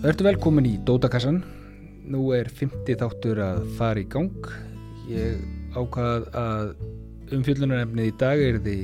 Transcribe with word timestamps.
Verður 0.00 0.30
velkomin 0.30 0.64
í 0.64 0.78
Dótakassan. 0.88 1.42
Nú 2.08 2.30
er 2.32 2.48
50 2.56 2.96
þáttur 3.02 3.36
að 3.44 3.66
fara 3.76 4.00
í 4.00 4.06
gang. 4.08 4.46
Ég 5.12 5.42
ákvað 5.76 6.24
að 6.40 6.70
umfjöllunarefnið 7.36 8.08
í 8.08 8.14
dag 8.22 8.40
er 8.46 8.56
því 8.64 8.78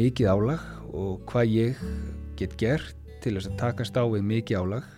mikið 0.00 0.32
álag 0.32 0.66
og 0.90 1.22
hvað 1.30 1.54
ég 1.54 1.86
get 2.34 2.58
gert 2.58 2.98
til 3.22 3.36
þess 3.36 3.52
að 3.52 3.56
takast 3.62 3.94
á 3.94 4.02
við 4.10 4.26
mikið 4.32 4.58
álag. 4.64 4.90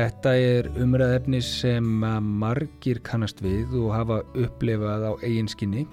Þetta 0.00 0.36
er 0.40 0.72
umræðefni 0.80 1.44
sem 1.44 1.94
margir 2.40 3.04
kannast 3.04 3.44
við 3.44 3.76
og 3.76 3.92
hafa 3.92 4.22
upplefað 4.32 5.04
á 5.04 5.12
eiginskinni. 5.20 5.84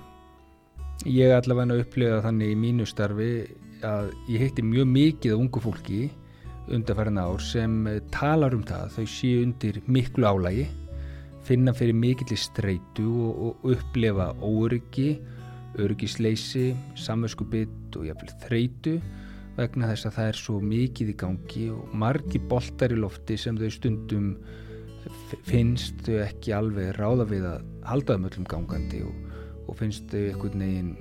Ég 1.03 1.33
er 1.33 1.41
allavega 1.41 1.75
að 1.75 1.83
upplifa 1.83 2.23
þannig 2.29 2.55
í 2.55 2.59
mínu 2.63 2.87
starfi 2.87 3.33
að 3.83 4.13
ég 4.31 4.47
heitti 4.47 4.63
mjög 4.63 4.93
mikið 5.01 5.35
á 5.35 5.41
ungu 5.43 5.67
fólki 5.67 6.05
undarfæran 6.73 7.21
ár 7.21 7.41
sem 7.43 7.77
talar 8.13 8.55
um 8.57 8.63
það 8.65 8.97
þau 8.97 9.05
séu 9.09 9.43
undir 9.45 9.81
miklu 9.85 10.25
álægi 10.25 10.65
finna 11.45 11.73
fyrir 11.77 11.93
mikillir 11.93 12.41
streitu 12.41 13.05
og, 13.05 13.41
og 13.45 13.75
upplefa 13.75 14.31
óryggi 14.41 15.09
öryggisleysi, 15.81 16.71
samverðskubitt 16.97 17.97
og 17.99 18.07
jáfnvel 18.07 18.35
þreitu 18.45 18.95
vegna 19.55 19.89
þess 19.91 20.09
að 20.09 20.17
það 20.17 20.29
er 20.29 20.39
svo 20.39 20.59
mikið 20.63 21.11
í 21.11 21.17
gangi 21.19 21.65
og 21.75 21.95
margi 21.95 22.41
boltar 22.51 22.95
í 22.95 22.99
lofti 22.99 23.37
sem 23.39 23.59
þau 23.59 23.71
stundum 23.71 24.29
finnst 25.45 26.01
þau 26.07 26.19
ekki 26.25 26.55
alveg 26.55 26.95
ráða 26.97 27.27
við 27.29 27.47
að 27.51 27.65
halda 27.85 28.17
um 28.17 28.27
öllum 28.29 28.47
gangandi 28.49 29.03
og, 29.05 29.15
og 29.67 29.77
finnst 29.79 30.09
þau 30.11 30.23
einhvern 30.23 30.65
veginn 30.65 30.93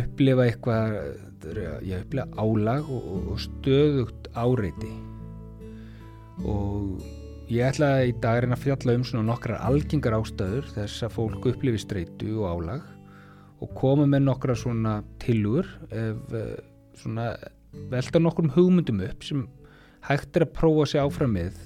upplifa 0.00 0.46
eitthvað 0.46 0.98
ég 1.86 2.04
upplifa 2.04 2.26
álag 2.36 2.90
og, 2.92 3.06
og 3.32 3.40
stöðugt 3.40 4.19
áreiti 4.38 4.92
og 6.46 7.02
ég 7.50 7.66
ætla 7.66 7.90
í 8.06 8.14
dag 8.22 8.46
að 8.46 8.62
fjalla 8.62 8.96
um 8.96 9.04
svona 9.06 9.26
nokkrar 9.32 9.62
algengar 9.66 10.16
ástöður 10.20 10.68
þess 10.74 11.04
að 11.06 11.16
fólk 11.16 11.48
upplifi 11.52 11.82
streitu 11.82 12.36
og 12.40 12.50
álag 12.54 12.84
og 13.60 13.72
koma 13.76 14.06
með 14.08 14.26
nokkra 14.28 14.56
svona 14.56 15.00
tilugur 15.20 15.68
ef 15.90 16.36
svona 17.00 17.32
velta 17.90 18.20
nokkrum 18.20 18.52
hugmyndum 18.54 19.02
upp 19.04 19.24
sem 19.24 19.44
hægt 20.06 20.36
er 20.36 20.46
að 20.46 20.54
prófa 20.56 20.86
sig 20.88 21.02
áfram 21.02 21.36
með 21.36 21.58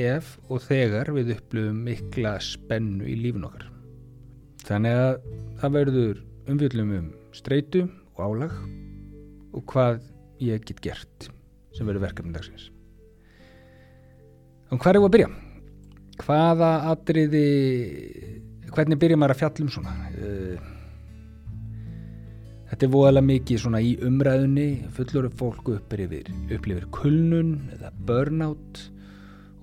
ef 0.00 0.36
og 0.50 0.62
þegar 0.64 1.12
við 1.16 1.34
upplifum 1.36 1.78
mikla 1.86 2.36
spennu 2.42 3.06
í 3.08 3.16
lífin 3.20 3.46
okkar. 3.48 3.68
Þannig 4.66 4.98
að 5.00 5.28
það 5.60 5.76
verður 5.78 6.20
umfjöldum 6.50 6.92
um 6.96 7.08
streitu 7.36 7.86
og 8.16 8.22
álag 8.26 8.56
og 9.56 9.64
hvað 9.72 10.02
ég 10.42 10.64
get 10.68 10.82
gert 10.84 11.30
sem 11.76 11.88
verður 11.88 12.06
verkefni 12.08 12.34
dagsins. 12.34 12.70
Og 14.72 14.80
hvað 14.80 14.90
er 14.90 14.98
það 14.98 15.08
að 15.08 15.14
byrja? 15.16 15.28
Hvaða 16.16 16.70
atriði, 16.90 17.44
hvernig 18.72 18.98
byrja 19.02 19.20
maður 19.20 19.36
að 19.36 19.42
fjallum 19.42 19.70
svona? 19.70 19.94
Eh, 20.16 20.72
þetta 22.72 22.86
er 22.88 22.92
voðalega 22.96 23.30
mikið 23.30 23.62
svona 23.62 23.82
í 23.84 23.94
umræðunni, 24.08 24.68
fullur 24.96 25.30
fólk 25.38 25.70
upplifir, 25.76 26.32
upplifir 26.50 26.88
kulnun 26.96 27.56
eða 27.76 27.92
burnout 28.08 28.82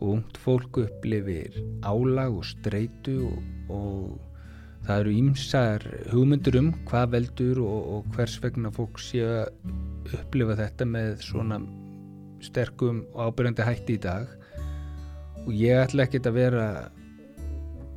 og 0.03 0.17
ungt 0.17 0.39
fólk 0.43 0.83
upplifir 0.83 1.57
álag 1.87 2.39
og 2.39 2.47
streitu 2.47 3.17
og, 3.27 3.41
og 3.71 4.87
það 4.87 4.99
eru 4.99 5.15
ímsar 5.15 5.85
hugmyndur 6.11 6.59
um 6.59 6.73
hvað 6.89 7.13
veldur 7.17 7.61
og, 7.63 7.79
og 7.97 8.15
hvers 8.15 8.35
vegna 8.43 8.71
fólk 8.75 8.99
sé 8.99 9.23
að 9.23 10.15
upplifa 10.19 10.57
þetta 10.59 10.87
með 10.87 11.23
svona 11.23 11.61
sterkum 12.45 13.03
og 13.13 13.29
ábyrgandi 13.29 13.67
hætti 13.67 13.97
í 13.97 14.03
dag. 14.03 14.27
Og 15.43 15.51
ég 15.57 15.79
ætla 15.83 16.07
ekki 16.07 16.21
að 16.23 16.37
vera 16.37 16.67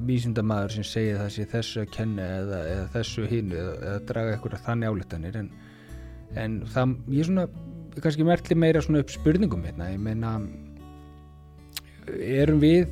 vísindamæður 0.06 0.75
sem 0.76 0.87
segir 0.87 1.20
það 1.20 1.31
sé 1.32 1.47
þessu 1.50 1.82
að 1.82 1.93
kenna 1.94 2.26
eða, 2.41 2.60
eða 2.72 2.87
þessu 2.97 3.25
hínu 3.31 3.56
eða, 3.56 3.75
eða 3.81 4.04
draga 4.10 4.34
eitthvað 4.34 4.65
þannig 4.66 4.93
álítanir 4.93 5.38
en, 5.41 5.48
en 6.37 6.59
það, 6.75 6.94
ég 7.15 7.22
er 7.22 7.31
svona 7.31 7.47
kannski 8.04 8.26
merkli 8.28 8.59
meira 8.60 8.82
svona 8.84 9.00
upp 9.00 9.15
spurningum 9.15 9.65
hérna, 9.65 9.88
ég 9.94 10.03
meina 10.04 10.34
erum 12.12 12.60
við 12.60 12.91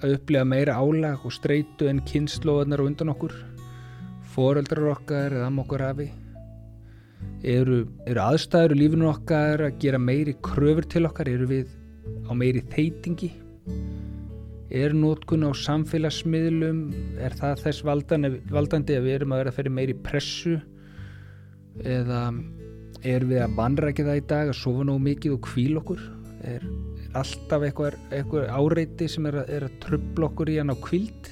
að 0.00 0.16
upplega 0.18 0.48
meira 0.48 0.76
álag 0.80 1.22
og 1.24 1.34
streitu 1.34 1.86
en 1.88 2.02
kynnslóðanar 2.08 2.82
og 2.82 2.90
undan 2.90 3.14
okkur? 3.14 3.36
Foreldrar 4.34 4.90
okkar 4.96 5.38
eða 5.38 5.46
am 5.48 5.62
okkur 5.62 5.86
afi 5.86 6.10
eru, 7.46 7.82
eru 8.06 8.22
aðstæður 8.22 8.76
í 8.76 8.80
lífinu 8.82 9.10
okkar 9.10 9.64
að 9.68 9.80
gera 9.82 10.00
meiri 10.02 10.36
kröfur 10.44 10.86
til 10.90 11.06
okkar? 11.08 11.30
Eru 11.30 11.48
við 11.50 11.74
á 12.26 12.32
meiri 12.36 12.62
þeitingi 12.72 13.32
er 14.76 14.94
nótkun 14.96 15.46
á 15.46 15.50
samfélagsmiðlum 15.54 16.80
er 17.22 17.34
það 17.38 17.62
þess 17.62 17.84
valdan, 17.86 18.28
valdandi 18.50 18.96
að 18.98 19.06
við 19.06 19.18
erum 19.20 19.34
að 19.34 19.42
vera 19.42 19.52
að 19.52 19.58
ferja 19.60 19.76
meiri 19.78 19.96
pressu? 20.06 20.56
Eða 21.86 22.22
er 23.06 23.26
við 23.28 23.42
að 23.44 23.56
vanrækja 23.58 24.06
það 24.08 24.20
í 24.20 24.26
dag 24.32 24.50
að 24.50 24.60
sofa 24.60 24.86
nógu 24.88 25.04
mikið 25.06 25.36
og 25.36 25.42
kvíl 25.46 25.80
okkur? 25.80 26.02
Er 26.46 26.66
alltaf 27.16 27.64
eitthvað, 27.64 27.96
eitthvað 28.12 28.50
áreiti 28.52 29.08
sem 29.10 29.26
er 29.30 29.40
að, 29.42 29.52
er 29.56 29.66
að 29.68 29.78
tröfla 29.84 30.30
okkur 30.30 30.52
í 30.52 30.58
hann 30.60 30.74
á 30.74 30.76
kvild 30.82 31.30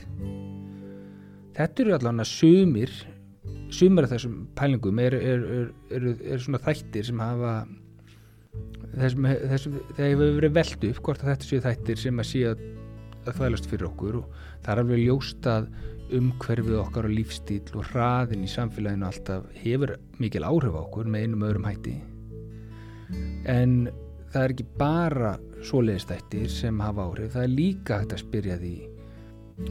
þetta 1.55 1.85
eru 1.85 1.95
allavega 1.95 2.27
sumir 2.29 2.93
sumir 3.75 4.07
af 4.07 4.15
þessum 4.15 4.37
pælingum 4.59 5.01
eru 5.03 5.19
er, 5.19 5.49
er, 5.95 6.07
er 6.35 6.43
svona 6.43 6.61
þættir 6.65 7.09
sem 7.09 7.23
hafa 7.23 7.55
þessum, 8.95 9.29
þessum 9.51 9.81
þegar 9.97 10.13
hefur 10.13 10.39
verið 10.39 10.57
veldu 10.59 10.93
upp 10.93 11.03
hvort 11.09 11.25
að 11.25 11.33
þetta 11.33 11.51
séu 11.51 11.65
þættir 11.65 12.01
sem 12.05 12.23
að 12.23 12.31
sé 12.31 12.45
að, 12.53 12.63
að 13.25 13.41
þvælast 13.41 13.69
fyrir 13.71 13.91
okkur 13.91 14.21
og 14.21 14.39
það 14.65 14.73
er 14.75 14.83
alveg 14.85 15.05
ljóst 15.05 15.51
að 15.51 15.69
umhverfið 16.15 16.81
okkar 16.83 17.09
og 17.09 17.15
lífstíl 17.17 17.61
og 17.81 17.91
hraðin 17.91 18.45
í 18.45 18.51
samfélaginu 18.51 19.09
alltaf 19.09 19.47
hefur 19.63 19.95
mikil 20.21 20.45
áhrif 20.47 20.77
á 20.77 20.81
okkur 20.85 21.09
með 21.11 21.27
einum 21.27 21.47
öðrum 21.49 21.69
hætti. 21.69 21.95
En 23.51 23.87
það 24.33 24.43
er 24.43 24.55
ekki 24.55 24.67
bara 24.79 25.37
svoleiðistættir 25.65 26.51
sem 26.53 26.83
hafa 26.85 27.09
áhrif, 27.09 27.33
það 27.35 27.47
er 27.47 27.55
líka 27.55 28.01
hægt 28.03 28.17
að 28.17 28.25
spyrja 28.25 28.59
því 28.61 28.75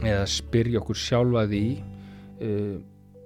eða 0.00 0.24
spyrja 0.32 0.80
okkur 0.80 0.98
sjálfa 0.98 1.44
því 1.50 1.64
uh, 1.78 2.76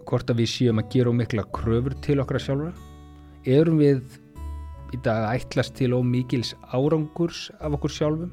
hvort 0.08 0.30
að 0.32 0.40
við 0.42 0.50
séum 0.52 0.80
að 0.80 0.88
gera 0.94 1.12
ómikla 1.12 1.44
kröfur 1.54 1.96
til 2.04 2.18
okkar 2.22 2.40
sjálfa 2.42 2.72
erum 3.48 3.80
við 3.82 4.00
í 4.94 5.00
dag 5.04 5.26
að 5.26 5.42
ætlast 5.42 5.76
til 5.76 5.92
ómikils 5.96 6.54
árangurs 6.72 7.48
af 7.60 7.76
okkur 7.76 7.92
sjálfum? 7.92 8.32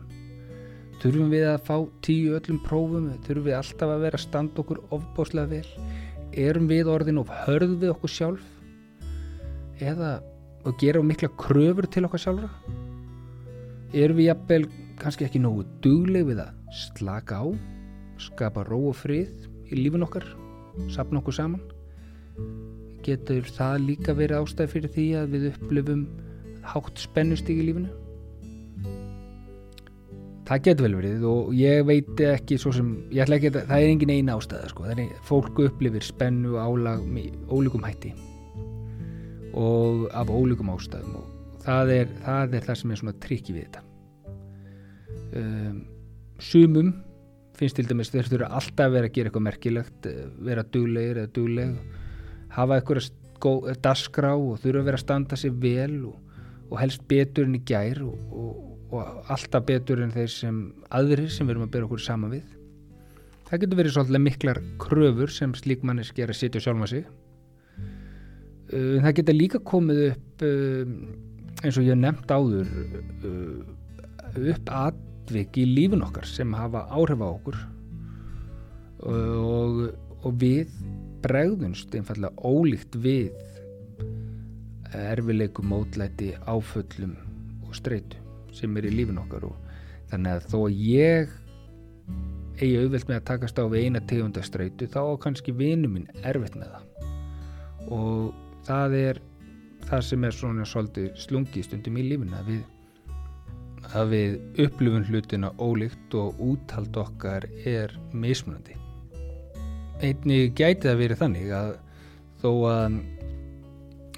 Þurfum 1.02 1.34
við 1.34 1.46
að 1.52 1.66
fá 1.68 1.76
tíu 2.06 2.38
öllum 2.38 2.62
prófum? 2.64 3.10
Þurfum 3.28 3.50
við 3.50 3.58
alltaf 3.58 3.92
að 3.92 4.06
vera 4.06 4.20
að 4.20 4.24
standa 4.24 4.64
okkur 4.64 4.80
ofbáslega 4.96 5.52
vel? 5.52 5.92
Erum 6.46 6.72
við 6.72 6.90
orðin 6.92 7.20
of 7.22 7.34
hörð 7.44 7.76
við 7.84 7.92
okkur 7.92 8.14
sjálf? 8.16 8.48
Eða 9.84 10.16
að 10.66 10.80
gera 10.82 11.04
ómikla 11.04 11.30
kröfur 11.40 11.88
til 11.92 12.08
okkar 12.08 12.24
sjálfa 12.24 12.50
erum 13.96 14.18
við 14.20 14.30
jafnvel 14.30 14.64
kannski 15.00 15.28
ekki 15.28 15.42
nógu 15.44 15.66
dugleg 15.84 16.26
við 16.30 16.42
að 16.44 16.56
slaka 16.76 17.40
á, 17.40 17.46
skapa 18.20 18.66
ró 18.68 18.80
og 18.90 18.98
frið 19.00 19.48
í 19.72 19.80
lífun 19.80 20.04
okkar, 20.08 20.26
sapna 20.94 21.22
okkur 21.22 21.38
saman. 21.38 21.62
Getur 23.06 23.46
það 23.56 23.84
líka 23.90 24.16
verið 24.18 24.42
ástæð 24.42 24.74
fyrir 24.74 24.94
því 24.96 25.06
að 25.20 25.36
við 25.36 25.48
upplifum 25.52 26.08
hátt 26.66 27.02
spennustík 27.04 27.62
í 27.62 27.68
lífunu? 27.70 27.92
Það 30.46 30.62
getur 30.68 30.86
vel 30.86 30.98
verið 31.00 31.24
og 31.26 31.54
ég 31.58 31.82
veit 31.88 32.22
ekki 32.22 32.58
svo 32.62 32.72
sem, 32.76 32.90
ég 33.10 33.24
ætla 33.24 33.40
ekki 33.40 33.50
að 33.50 33.64
það 33.72 33.80
er 33.80 33.94
engin 33.94 34.14
eina 34.14 34.36
ástæða 34.38 34.70
sko, 34.70 34.86
er 34.94 35.02
fólk 35.26 35.62
upplifir 35.64 36.06
spennu 36.06 36.60
álag 36.62 37.02
ólíkum 37.50 37.86
hætti 37.86 38.14
og 39.58 40.06
af 40.14 40.30
ólíkum 40.30 40.70
ástæðum 40.76 41.18
og 41.22 41.64
það 41.66 41.92
er, 41.96 42.14
það 42.26 42.56
er 42.60 42.68
það 42.68 42.80
sem 42.82 42.94
er 42.94 43.02
svona 43.02 43.16
trikki 43.24 43.56
við 43.56 43.66
þetta 43.66 43.82
um, 45.42 45.82
sumum 46.44 46.94
finnst 47.60 47.78
til 47.80 47.88
dæmis 47.90 48.12
þeir 48.14 48.30
þurfa 48.32 48.50
alltaf 48.60 48.88
að 48.88 48.96
vera 48.96 49.10
að 49.10 49.16
gera 49.16 49.30
eitthvað 49.30 49.46
merkilegt 49.48 50.10
eh, 50.10 50.26
vera 50.50 50.66
duglegir 50.76 51.22
eða 51.22 51.32
dugleg 51.36 51.78
hafa 52.56 52.80
eitthvað 52.80 53.78
dasgrá 53.84 54.32
og 54.36 54.60
þurfa 54.64 54.82
að 54.82 54.88
vera 54.90 55.00
að 55.00 55.04
standa 55.04 55.40
sér 55.40 55.58
vel 55.62 55.98
og, 56.12 56.38
og 56.70 56.80
helst 56.82 57.06
betur 57.10 57.48
enn 57.48 57.58
í 57.60 57.64
gær 57.68 58.02
og, 58.06 58.16
og, 58.32 58.62
og 58.96 59.32
alltaf 59.36 59.68
betur 59.68 60.04
enn 60.04 60.14
þeir 60.16 60.32
sem 60.32 60.62
aðrir 60.90 61.32
sem 61.34 61.48
við 61.48 61.56
erum 61.56 61.68
að 61.68 61.74
bera 61.76 61.90
okkur 61.90 62.04
saman 62.06 62.34
við. 62.38 62.46
Það 63.46 63.62
getur 63.62 63.80
verið 63.82 63.96
svolítið 63.96 64.26
miklar 64.26 64.62
kröfur 64.82 65.34
sem 65.34 65.54
slík 65.58 65.84
manneski 65.86 66.24
er 66.26 66.34
að 66.34 66.40
setja 66.40 66.64
sjálfa 66.64 66.90
sig. 66.90 67.04
Um, 68.74 69.04
það 69.04 69.12
getur 69.20 69.38
líka 69.38 69.62
komið 69.62 70.02
upp 70.08 70.46
eins 71.66 71.78
og 71.80 71.86
ég 71.86 72.00
nefnt 72.00 72.32
áður 72.34 72.72
upp 74.36 74.72
atvik 75.26 75.58
í 75.58 75.66
lífun 75.66 76.06
okkar 76.06 76.28
sem 76.30 76.54
hafa 76.54 76.86
áhrif 76.94 77.24
á 77.26 77.28
okkur. 77.28 77.58
Og, 79.06 79.82
og 80.22 80.38
við 80.42 80.70
bregðunst 81.26 81.94
einfallega 81.98 82.38
ólíkt 82.46 82.98
við 83.02 83.34
erfileikum 84.96 85.68
mótlæti 85.74 86.32
áföllum 86.46 87.16
og 87.66 87.74
streitu 87.76 88.22
sem 88.56 88.78
er 88.78 88.88
í 88.88 88.94
lífun 88.94 89.20
okkar. 89.26 89.50
Og 89.50 89.58
þannig 90.14 90.38
að 90.38 90.50
þó 90.54 90.60
að 90.62 90.80
ég 90.86 91.34
eigi 92.62 92.78
auðvelt 92.80 93.10
með 93.10 93.18
að 93.18 93.28
takast 93.32 93.60
á 93.60 93.66
við 93.68 93.88
eina 93.88 94.02
tegundastreitu 94.08 94.88
þá 94.94 95.02
kannski 95.26 95.56
vinu 95.58 95.90
minn 95.92 96.06
erfitt 96.24 96.56
með 96.56 96.76
það. 96.76 97.10
Og 97.96 98.30
það 98.70 99.00
er 99.02 99.24
það 99.90 100.06
sem 100.08 100.24
er 100.24 100.38
svona 100.38 100.70
svolítið 100.70 101.10
slungi 101.20 101.66
stundum 101.66 102.00
í 102.00 102.06
lífuna 102.14 102.46
við, 102.48 102.64
að 103.94 104.12
við 104.14 104.64
upplifun 104.66 105.06
hlutina 105.10 105.52
ólíkt 105.62 106.16
og 106.18 106.40
úthald 106.42 106.98
okkar 106.98 107.48
er 107.66 107.94
mismunandi. 108.14 108.78
Einni 110.04 110.50
gæti 110.56 110.88
það 110.88 111.02
verið 111.04 111.22
þannig 111.22 111.54
að 111.56 111.72
þó 112.42 112.50
að 112.72 112.98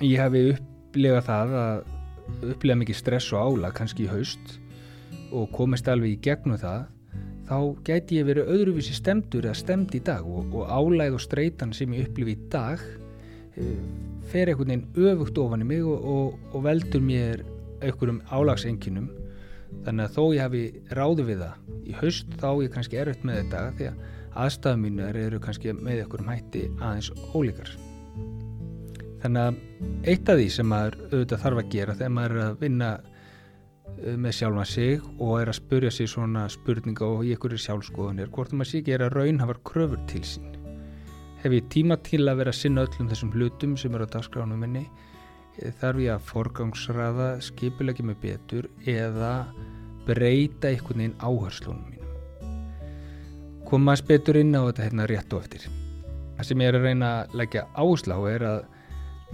ég 0.05 0.21
hafi 0.21 0.43
upplifað 0.53 1.27
það 1.27 1.55
að 1.61 2.51
upplifa 2.51 2.79
mikið 2.81 2.99
stress 2.99 3.33
og 3.33 3.57
ála 3.57 3.73
kannski 3.75 4.05
í 4.05 4.11
haust 4.11 4.57
og 5.31 5.49
komist 5.55 5.87
alveg 5.89 6.15
í 6.15 6.21
gegnum 6.27 6.59
það 6.59 6.85
þá 7.47 7.59
gæti 7.87 8.19
ég 8.19 8.27
verið 8.27 8.49
öðruvísi 8.53 8.95
stemdur 8.97 9.47
eða 9.47 9.57
stemd 9.61 9.95
í 9.95 10.01
dag 10.03 10.25
og, 10.27 10.51
og 10.51 10.67
álæð 10.67 11.15
og 11.17 11.23
streitan 11.23 11.71
sem 11.75 11.93
ég 11.95 12.09
upplifi 12.09 12.35
í 12.35 12.49
dag 12.51 12.81
uh, 12.81 13.77
fer 14.27 14.51
einhvern 14.51 14.73
veginn 14.73 15.13
öfugt 15.13 15.39
ofan 15.39 15.63
í 15.63 15.69
mig 15.69 15.85
og, 15.85 16.03
og, 16.03 16.51
og 16.51 16.65
veldur 16.67 17.03
mér 17.03 17.45
einhverjum 17.79 18.19
álagsenginum 18.33 19.07
þannig 19.85 20.05
að 20.05 20.13
þó 20.15 20.23
ég 20.35 20.45
hafi 20.45 20.63
ráði 20.97 21.25
við 21.27 21.43
það 21.43 21.73
í 21.87 21.97
haust 22.01 22.37
þá 22.41 22.49
ég 22.63 22.71
kannski 22.75 23.01
erfitt 23.01 23.27
með 23.27 23.41
þetta 23.41 23.65
því 23.77 23.89
að 23.91 24.05
aðstæðum 24.37 24.83
mínu 24.85 25.05
eru 25.09 25.39
kannski 25.41 25.73
með 25.73 26.01
einhverjum 26.03 26.31
hætti 26.31 26.63
aðeins 26.77 27.11
ólíkar. 27.33 27.71
Þannig 29.23 29.43
að 29.43 30.11
eitt 30.11 30.29
af 30.29 30.37
því 30.37 30.49
sem 30.53 30.67
maður 30.69 30.97
auðvitað 31.07 31.43
þarf 31.43 31.61
að 31.61 31.71
gera 31.73 31.95
þegar 31.97 32.13
maður 32.17 32.35
er 32.35 32.43
að 32.43 32.59
vinna 32.61 32.91
uh, 32.97 34.13
með 34.25 34.37
sjálfa 34.37 34.67
sig 34.73 35.07
og 35.17 35.33
er 35.39 35.51
að 35.51 35.57
spurja 35.57 35.93
sig 35.95 36.11
svona 36.11 36.45
spurninga 36.53 37.07
og 37.07 37.25
í 37.25 37.33
einhverju 37.33 37.63
sjálfskoðunir 37.65 38.31
hvort 38.35 38.53
maður 38.53 38.71
sé 38.71 38.81
ekki 38.83 38.95
er 38.97 39.07
að 39.07 39.17
raun 39.17 39.41
hafar 39.41 39.61
kröfur 39.71 40.03
til 40.11 40.23
sín. 40.27 40.53
Hef 41.41 41.53
ég 41.53 41.69
tíma 41.73 41.97
til 42.05 42.23
að 42.25 42.43
vera 42.43 42.53
að 42.53 42.61
sinna 42.61 42.85
öllum 42.85 43.09
þessum 43.09 43.33
hlutum 43.33 43.75
sem 43.79 43.93
eru 43.97 44.05
á 44.05 44.13
dagskránu 44.13 44.57
minni 44.59 44.85
þarf 45.79 46.01
ég 46.03 46.13
að 46.13 46.27
forgangsraða 46.27 47.27
skipulegja 47.43 48.05
mig 48.05 48.19
betur 48.21 48.67
eða 48.85 49.47
breyta 50.07 50.71
einhvern 50.71 51.01
veginn 51.01 51.17
áherslunum 51.19 51.87
mínum. 51.89 52.13
Koma 53.67 53.97
að 53.97 54.05
betur 54.11 54.39
inn 54.39 54.55
á 54.55 54.61
þetta 54.69 54.85
hérna 54.85 55.07
rétt 55.09 55.33
og 55.35 55.43
eftir. 55.43 55.65
Það 56.37 56.49
sem 56.49 56.61
ég 56.63 56.69
er 56.69 56.77
að 56.77 56.87
reyna 56.87 57.09
að 57.17 57.35
leggja 57.41 57.65
áslá 57.75 58.15
er 58.29 58.45
að 58.47 58.59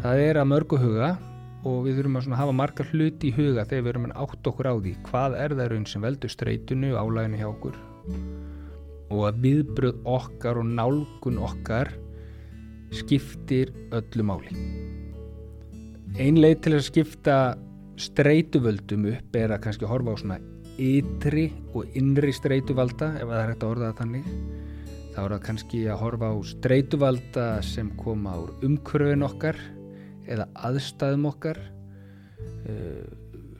það 0.01 0.23
er 0.23 0.39
að 0.41 0.49
mörgu 0.53 0.79
huga 0.81 1.11
og 1.63 1.77
við 1.85 1.99
þurfum 1.99 2.19
að 2.21 2.39
hafa 2.39 2.55
margar 2.55 2.89
hluti 2.91 3.29
í 3.29 3.35
huga 3.35 3.67
þegar 3.67 3.83
við 3.83 3.91
erum 3.93 4.07
að 4.09 4.17
átt 4.23 4.49
okkur 4.51 4.71
á 4.71 4.75
því 4.79 4.95
hvað 5.09 5.37
er 5.43 5.57
það 5.59 5.69
raun 5.73 5.85
sem 5.91 6.07
veldur 6.07 6.33
streytunu 6.33 6.95
álæginu 6.97 7.43
hjá 7.43 7.49
okkur. 7.51 7.77
Og 9.13 9.27
að 9.29 9.43
viðbröð 9.43 10.01
okkar 10.09 10.59
og 10.63 10.73
nálgun 10.73 11.39
okkar 11.43 11.93
skiptir 12.93 13.71
öllu 13.93 14.25
máli 14.25 14.57
ein 16.21 16.37
leið 16.37 16.59
til 16.61 16.73
að 16.77 16.83
skipta 16.85 17.35
streytuvöldum 18.01 19.07
upp 19.09 19.37
er 19.37 19.53
að 19.53 19.63
kannski 19.65 19.87
horfa 19.89 20.13
á 20.13 20.17
svona 20.21 20.37
ytri 20.81 21.47
og 21.73 21.89
innri 21.97 22.33
streytuvalda 22.33 23.15
ef 23.17 23.29
það 23.29 23.39
er 23.39 23.49
hægt 23.49 23.63
að 23.65 23.73
orða 23.73 23.89
það 23.89 23.99
þannig. 24.01 24.27
Þá 25.13 25.19
er 25.23 25.33
það 25.33 25.41
kannski 25.47 25.81
að 25.89 26.01
horfa 26.03 26.29
á 26.29 26.35
streytuvalda 26.51 27.47
sem 27.65 27.89
koma 27.97 28.35
úr 28.43 28.53
umkörfin 28.65 29.25
okkar 29.25 29.57
eða 30.29 30.47
aðstæðum 30.69 31.27
okkar 31.31 31.59
uh, 32.69 33.03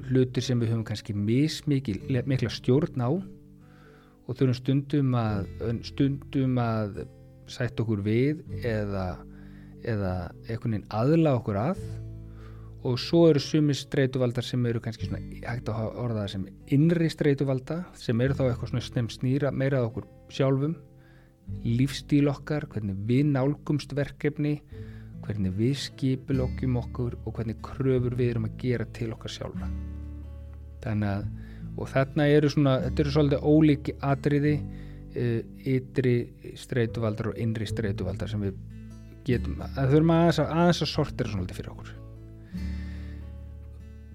hlutir 0.10 0.46
sem 0.46 0.62
við 0.62 0.76
höfum 0.76 0.86
kannski 0.86 1.18
mismikla 1.18 2.54
stjórn 2.54 3.02
á 3.02 3.10
og 3.10 4.38
þurfum 4.38 4.56
stundum 4.62 5.18
að 5.18 5.50
stundum 5.90 6.62
að 6.62 7.04
sætt 7.50 7.82
okkur 7.82 8.06
við 8.06 8.46
eða, 8.62 9.18
eða 9.82 10.16
veginn 10.48 10.86
aðla 10.94 11.38
okkur 11.42 11.60
að 11.60 11.86
og 12.84 12.98
svo 13.00 13.28
eru 13.32 13.40
sumi 13.40 13.76
streytuvaldar 13.78 14.46
sem 14.46 14.66
eru 14.68 14.82
kannski 14.84 15.08
svona 15.08 15.22
hægt 15.48 15.70
að 15.72 16.00
orða 16.04 16.24
það 16.24 16.34
sem 16.34 16.48
innri 16.76 17.12
streytuvalda 17.12 17.84
sem 18.00 18.24
eru 18.26 18.36
þá 18.36 18.44
eitthvað 18.50 18.74
svona 18.74 18.88
snem 18.88 19.12
snýra 19.14 19.54
meirað 19.56 19.88
okkur 19.92 20.10
sjálfum. 20.34 20.76
Lífstíl 21.68 22.30
okkar, 22.32 22.70
hvernig 22.72 23.00
við 23.08 23.26
nálgumst 23.34 23.92
verkefni 23.96 24.58
hvernig 25.24 25.56
við 25.58 25.78
skipilokjum 25.88 26.78
okkur 26.82 27.18
og 27.24 27.38
hvernig 27.38 27.60
kröfur 27.64 28.16
við 28.20 28.34
erum 28.34 28.48
að 28.50 28.58
gera 28.64 28.88
til 28.96 29.12
okkar 29.16 29.34
sjálfa 29.38 29.70
þannig 30.84 31.10
að 31.14 31.26
og 31.74 31.90
þarna 31.90 32.28
eru 32.30 32.50
svona, 32.54 32.76
þetta 32.84 33.02
eru 33.02 33.14
svolítið 33.16 33.46
ólíki 33.50 33.96
atriði 34.06 34.54
uh, 34.60 35.40
ytri 35.74 36.16
streytuvaldar 36.60 37.32
og 37.32 37.42
innri 37.42 37.66
streytuvaldar 37.70 38.30
sem 38.30 38.44
við 38.46 38.60
getum 39.26 39.64
að 39.64 39.94
þurfum 39.96 40.16
aðeins 40.18 40.42
að, 40.44 40.56
að 40.68 40.74
sortera 40.92 41.34
svolítið 41.34 41.62
fyrir 41.62 41.74
okkur 41.74 41.94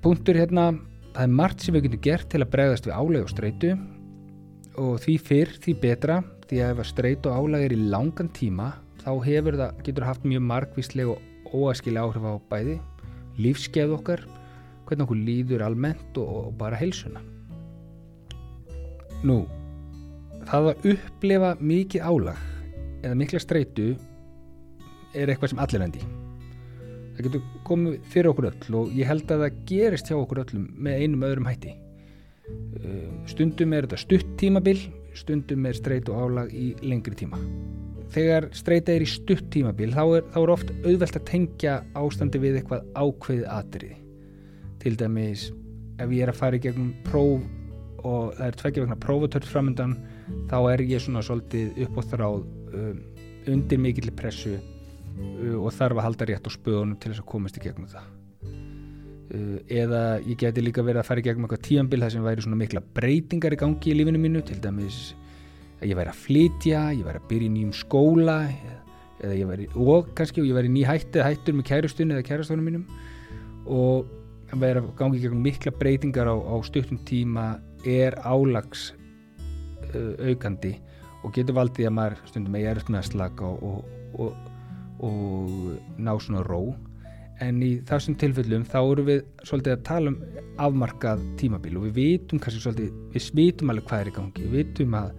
punktur 0.08 0.38
hérna. 0.40 0.70
Það 1.12 1.25
er 1.26 1.32
margt 1.37 1.64
sem 1.64 1.75
við 1.76 1.88
getum 1.88 2.05
gert 2.06 2.28
til 2.32 2.40
að 2.40 2.52
bregðast 2.55 2.87
við 2.88 2.96
áleg 2.96 3.25
og 3.26 3.32
streytu 3.32 3.72
og 4.78 5.00
því 5.02 5.14
fyrr, 5.26 5.55
því 5.60 5.72
betra. 5.82 6.20
Því 6.49 6.60
að 6.64 6.70
ef 6.72 6.78
að 6.81 6.88
streytu 6.88 7.28
og 7.28 7.40
áleg 7.43 7.66
er 7.66 7.75
í 7.75 7.81
langan 7.93 8.31
tíma 8.32 8.70
þá 9.02 9.10
hefur 9.26 9.58
það, 9.58 9.82
getur 9.84 10.06
haft 10.08 10.25
mjög 10.25 10.44
margvísleg 10.49 11.10
og 11.12 11.52
óaskilega 11.52 12.06
áhrif 12.06 12.25
á 12.25 12.34
bæði 12.49 12.76
lífskeið 13.38 13.93
okkar 13.99 14.25
hvernig 14.88 15.05
okkur 15.05 15.20
líður 15.28 15.64
almennt 15.66 16.20
og, 16.20 16.31
og 16.49 16.55
bara 16.60 16.78
heilsuna. 16.81 17.20
Nú 19.28 19.43
það 20.49 20.70
að 20.72 20.88
upplifa 20.94 21.52
mikið 21.60 22.08
álag 22.08 22.46
eða 23.02 23.19
mikla 23.19 23.43
streitu 23.44 23.90
er 25.12 25.28
eitthvað 25.28 25.52
sem 25.52 25.62
allir 25.66 25.84
vendi 25.84 26.08
það 27.19 27.26
getur 27.26 27.44
komið 27.67 27.99
fyrir 28.12 28.31
okkur 28.31 28.49
öll 28.53 28.79
og 28.79 28.94
ég 28.94 29.11
held 29.11 29.35
að 29.35 29.44
það 29.44 29.61
gerist 29.67 30.09
hjá 30.11 30.17
okkur 30.20 30.44
öllum 30.44 30.70
með 30.79 31.03
einum 31.03 31.26
öðrum 31.26 31.50
hætti. 31.50 31.75
Stundum 33.29 33.75
er 33.76 33.88
þetta 33.88 34.00
stutt 34.00 34.31
tímabil 34.41 34.79
stundum 35.19 35.67
er 35.67 35.76
streitu 35.76 36.15
álag 36.15 36.53
í 36.55 36.70
lengri 36.85 37.17
tíma. 37.19 37.41
Þegar 38.15 38.49
streyta 38.56 38.94
er 38.94 39.05
í 39.05 39.09
stutt 39.11 39.50
tímabil 39.53 39.91
þá 39.93 40.03
er, 40.20 40.26
þá 40.32 40.38
er 40.41 40.53
oft 40.55 40.70
auðvelt 40.87 41.19
að 41.19 41.27
tengja 41.29 41.75
ástandi 41.98 42.41
við 42.41 42.60
eitthvað 42.60 42.87
ákveðið 42.96 43.51
atriði. 43.53 43.98
Til 44.79 44.94
dæmis 44.96 45.48
ef 45.98 46.15
ég 46.15 46.25
er 46.25 46.32
að 46.32 46.39
fara 46.39 46.58
í 46.58 46.63
gegnum 46.63 46.94
próf 47.08 47.44
og 48.06 48.32
það 48.39 48.46
er 48.46 48.58
tveggja 48.63 48.84
vegna 48.84 49.03
prófutört 49.03 49.48
framöndan 49.51 49.96
þá 50.48 50.58
er 50.70 50.84
ég 50.87 51.03
svona 51.03 51.25
svolítið 51.27 51.82
upp 51.84 51.98
á 51.98 52.03
þráð 52.13 52.44
um, 52.79 53.01
undir 53.51 53.81
mikill 53.82 54.13
pressu 54.15 54.55
uh, 54.55 54.78
og 55.58 55.70
þarf 55.75 55.98
að 55.98 56.06
halda 56.06 56.29
rétt 56.29 56.48
á 56.48 56.51
spöðunum 56.53 56.98
til 56.98 57.13
þess 57.13 57.22
að 57.22 57.31
komast 57.32 57.58
í 57.58 57.65
gegnum 57.65 57.89
það. 57.91 58.10
Uh, 59.29 59.56
eða 59.69 60.03
ég 60.25 60.39
geti 60.41 60.65
líka 60.65 60.82
verið 60.84 61.03
að 61.03 61.08
fara 61.10 61.20
í 61.20 61.25
gegnum 61.27 61.44
eitthvað 61.44 61.65
tíambil 61.67 62.01
þar 62.01 62.13
sem 62.15 62.25
væri 62.25 62.44
svona 62.46 62.60
mikla 62.63 62.82
breytingar 62.96 63.56
í 63.56 63.60
gangi 63.60 63.93
í 63.93 63.96
lífinu 63.98 64.20
mínu 64.22 64.41
til 64.48 64.56
dæmis 64.65 65.01
að 65.79 65.91
ég 65.91 65.98
væri 65.98 66.13
að 66.15 66.22
flytja, 66.22 66.84
ég 66.96 67.05
væri 67.06 67.20
að 67.20 67.27
byrja 67.29 67.48
í 67.48 67.55
nýjum 67.55 67.75
skóla 67.77 68.39
eða 69.19 69.34
ég 69.34 69.51
væri, 69.51 69.67
og 69.77 70.08
kannski 70.17 70.46
ég 70.46 70.56
væri 70.56 70.72
nýhættið 70.72 71.27
hættur 71.27 71.58
með 71.58 71.69
kærustunni 71.69 72.17
eða 72.17 72.27
kærastónum 72.31 72.67
mínum. 72.70 72.87
Og 73.69 74.08
að 74.53 74.63
vera 74.65 74.82
að 74.82 74.93
gangi 74.98 75.22
gegn 75.22 75.43
mikla 75.44 75.72
breytingar 75.77 76.31
á, 76.31 76.37
á 76.37 76.56
stuttum 76.65 77.01
tíma 77.08 77.58
er 77.84 78.17
álags 78.25 78.93
uh, 79.93 80.15
aukandi 80.25 80.79
og 81.25 81.34
getur 81.34 81.58
valdið 81.58 81.91
að 81.91 81.96
maður 81.98 82.22
stundum 82.31 82.56
er 82.58 82.79
eftir 82.79 82.94
með 82.94 83.03
að 83.03 83.10
slaka 83.10 83.48
og, 83.48 83.67
og, 83.69 83.98
og, 84.22 84.46
og 85.05 85.98
ná 85.98 86.14
svona 86.20 86.44
ró. 86.46 86.62
En 87.44 87.60
í 87.62 87.76
þessum 87.86 88.17
tilfellum 88.19 88.64
þá 88.67 88.78
eru 88.81 89.05
við 89.06 89.19
svolítið 89.46 89.76
að 89.76 89.82
tala 89.86 90.10
um 90.10 90.17
afmarkað 90.58 91.20
tímabil 91.38 91.76
og 91.78 91.86
við 91.86 91.98
vitum 92.00 92.40
kannski 92.43 92.64
svolítið, 92.64 92.94
við 93.14 93.28
vitum 93.38 93.70
alveg 93.70 93.86
hvað 93.86 94.00
er 94.02 94.10
í 94.10 94.14
gangi, 94.17 94.46
við 94.48 94.56
vitum 94.58 94.96
að 94.98 95.12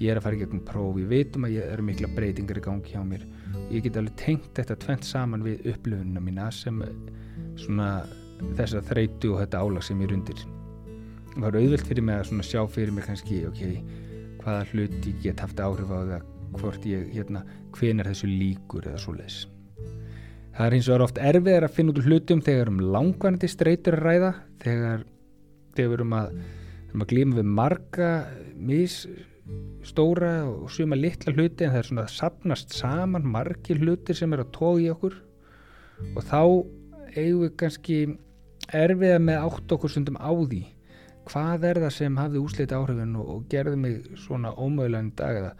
ég 0.00 0.10
er 0.10 0.18
að 0.18 0.24
fara 0.24 0.38
í 0.38 0.40
gegnum 0.40 0.62
próf, 0.64 0.96
ég 0.98 1.10
veitum 1.10 1.44
að 1.46 1.54
ég 1.58 1.72
eru 1.74 1.84
mikla 1.84 2.08
breytingar 2.16 2.58
í 2.58 2.64
gangi 2.64 2.94
hjá 2.94 3.02
mér. 3.04 3.26
Og 3.52 3.74
ég 3.76 3.84
get 3.84 3.98
alveg 4.00 4.16
tengt 4.20 4.48
þetta 4.56 4.78
tvent 4.84 5.06
saman 5.06 5.44
við 5.44 5.68
upplöfununa 5.74 6.22
mína 6.24 6.48
sem 6.54 6.80
svona 7.60 7.90
þess 8.56 8.78
að 8.78 8.88
þreytu 8.88 9.34
og 9.34 9.42
þetta 9.42 9.60
álag 9.60 9.84
sem 9.84 10.00
ég 10.00 10.08
er 10.08 10.16
undir. 10.16 10.44
Og 11.36 11.38
það 11.42 11.48
er 11.50 11.58
auðvilt 11.60 11.90
fyrir 11.90 12.06
mig 12.08 12.22
að 12.22 12.44
sjá 12.48 12.62
fyrir 12.72 12.96
mig 12.96 13.06
kannski 13.06 13.42
ok, 13.50 13.62
hvaða 14.40 14.68
hluti 14.72 15.14
get 15.22 15.44
haft 15.44 15.60
áhrif 15.60 15.92
á 15.92 16.00
það 16.00 16.30
hvort 16.58 16.84
ég, 16.88 17.08
hérna, 17.14 17.44
hven 17.76 18.02
er 18.02 18.10
þessu 18.10 18.30
líkur 18.30 18.90
eða 18.90 19.00
svo 19.02 19.16
leiðis 19.16 19.44
það 20.56 20.66
er 20.66 20.76
eins 20.76 20.88
og 20.90 20.96
er 20.96 21.04
oft 21.06 21.18
erfið 21.30 21.64
að 21.64 21.74
finna 21.76 21.94
út 21.94 22.04
hlutum 22.04 22.44
þegar 22.44 22.70
um 22.72 22.80
langvarandi 22.94 23.48
streytur 23.50 23.96
að 23.98 24.06
ræða 24.06 24.30
þegar, 24.64 25.04
þegar 25.76 25.90
við 25.90 25.98
erum 25.98 26.16
að, 26.18 26.38
að 26.94 27.06
glíma 27.12 27.38
við 27.38 27.52
marga 27.60 28.10
mis 28.58 28.96
stóra 29.86 30.32
og 30.46 30.70
suma 30.72 30.98
litla 30.98 31.32
hluti 31.34 31.64
en 31.64 31.72
það 31.72 31.80
er 31.80 31.88
svona 31.88 32.04
að 32.04 32.16
sapnast 32.16 32.74
saman 32.76 33.30
margir 33.36 33.80
hlutir 33.80 34.18
sem 34.18 34.34
er 34.34 34.44
að 34.44 34.52
tóa 34.56 34.74
í 34.82 34.90
okkur. 34.92 35.16
Og 36.14 36.20
þá 36.28 36.42
eigum 37.16 37.40
við 37.44 37.54
kannski 37.60 37.96
erfiða 38.76 39.22
með 39.22 39.46
átt 39.48 39.74
okkur 39.74 39.92
stundum 39.92 40.20
á 40.20 40.30
því 40.30 40.60
hvað 41.30 41.66
er 41.68 41.80
það 41.84 41.92
sem 41.94 42.18
hafði 42.18 42.42
úslita 42.42 42.78
áhrifin 42.78 43.16
og, 43.18 43.26
og 43.34 43.42
gerði 43.50 43.78
mig 43.78 43.96
svona 44.18 44.52
ómögulegan 44.56 45.12
dag 45.18 45.40
eða 45.40 45.50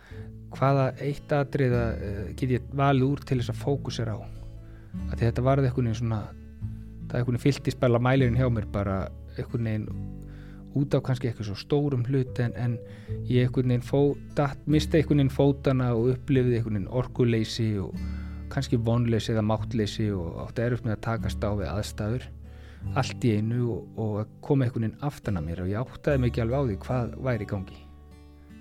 hvaða 0.56 0.90
eitt 1.04 1.32
atriða 1.34 1.84
uh, 1.94 2.20
get 2.36 2.56
ég 2.56 2.70
valið 2.76 3.08
úr 3.08 3.24
til 3.26 3.40
þess 3.40 3.54
að 3.54 3.64
fókusera 3.64 4.16
á? 4.18 4.20
Að 5.12 5.20
þetta 5.22 5.44
varði 5.46 5.70
einhvern 5.70 5.90
veginn 5.90 6.00
svona 6.00 6.22
það 7.10 7.14
er 7.14 7.20
einhvern 7.20 7.36
veginn 7.36 7.44
fylltispæla 7.46 8.02
mælirinn 8.02 8.38
hjá 8.38 8.48
mér 8.52 8.66
bara 8.72 8.96
einhvern 9.36 9.68
veginn 9.70 9.86
út 10.78 10.94
á 10.94 10.98
kannski 11.02 11.30
eitthvað 11.30 11.50
svo 11.50 11.58
stórum 11.58 12.04
hlut 12.06 12.38
en, 12.42 12.52
en 12.54 12.76
ég 13.26 13.50
fó, 13.82 14.14
datt, 14.38 14.58
misti 14.66 15.00
einhvern 15.00 15.24
veginn 15.24 15.34
fótana 15.34 15.92
og 15.94 16.12
upplifði 16.14 16.58
einhvern 16.58 16.78
veginn 16.78 16.92
orkuleysi 17.00 17.72
og 17.82 17.96
kannski 18.50 18.78
vonleysi 18.78 19.32
eða 19.34 19.46
máttleysi 19.46 20.10
og 20.14 20.38
átti 20.46 20.66
erfitt 20.66 20.86
með 20.86 20.96
að 20.96 21.04
takast 21.06 21.44
á 21.46 21.50
við 21.54 21.70
aðstæður 21.70 22.28
allt 22.98 23.24
í 23.26 23.34
einu 23.36 23.66
og, 23.74 24.00
og 24.00 24.34
koma 24.44 24.66
einhvern 24.66 24.88
veginn 24.88 25.06
aftan 25.06 25.38
að 25.38 25.46
mér 25.48 25.62
og 25.64 25.70
ég 25.70 25.84
áttaði 25.84 26.24
mikið 26.24 26.44
alveg 26.44 26.58
á 26.58 26.66
því 26.66 26.78
hvað 26.86 27.14
væri 27.26 27.46
í 27.46 27.50
gangi. 27.50 27.80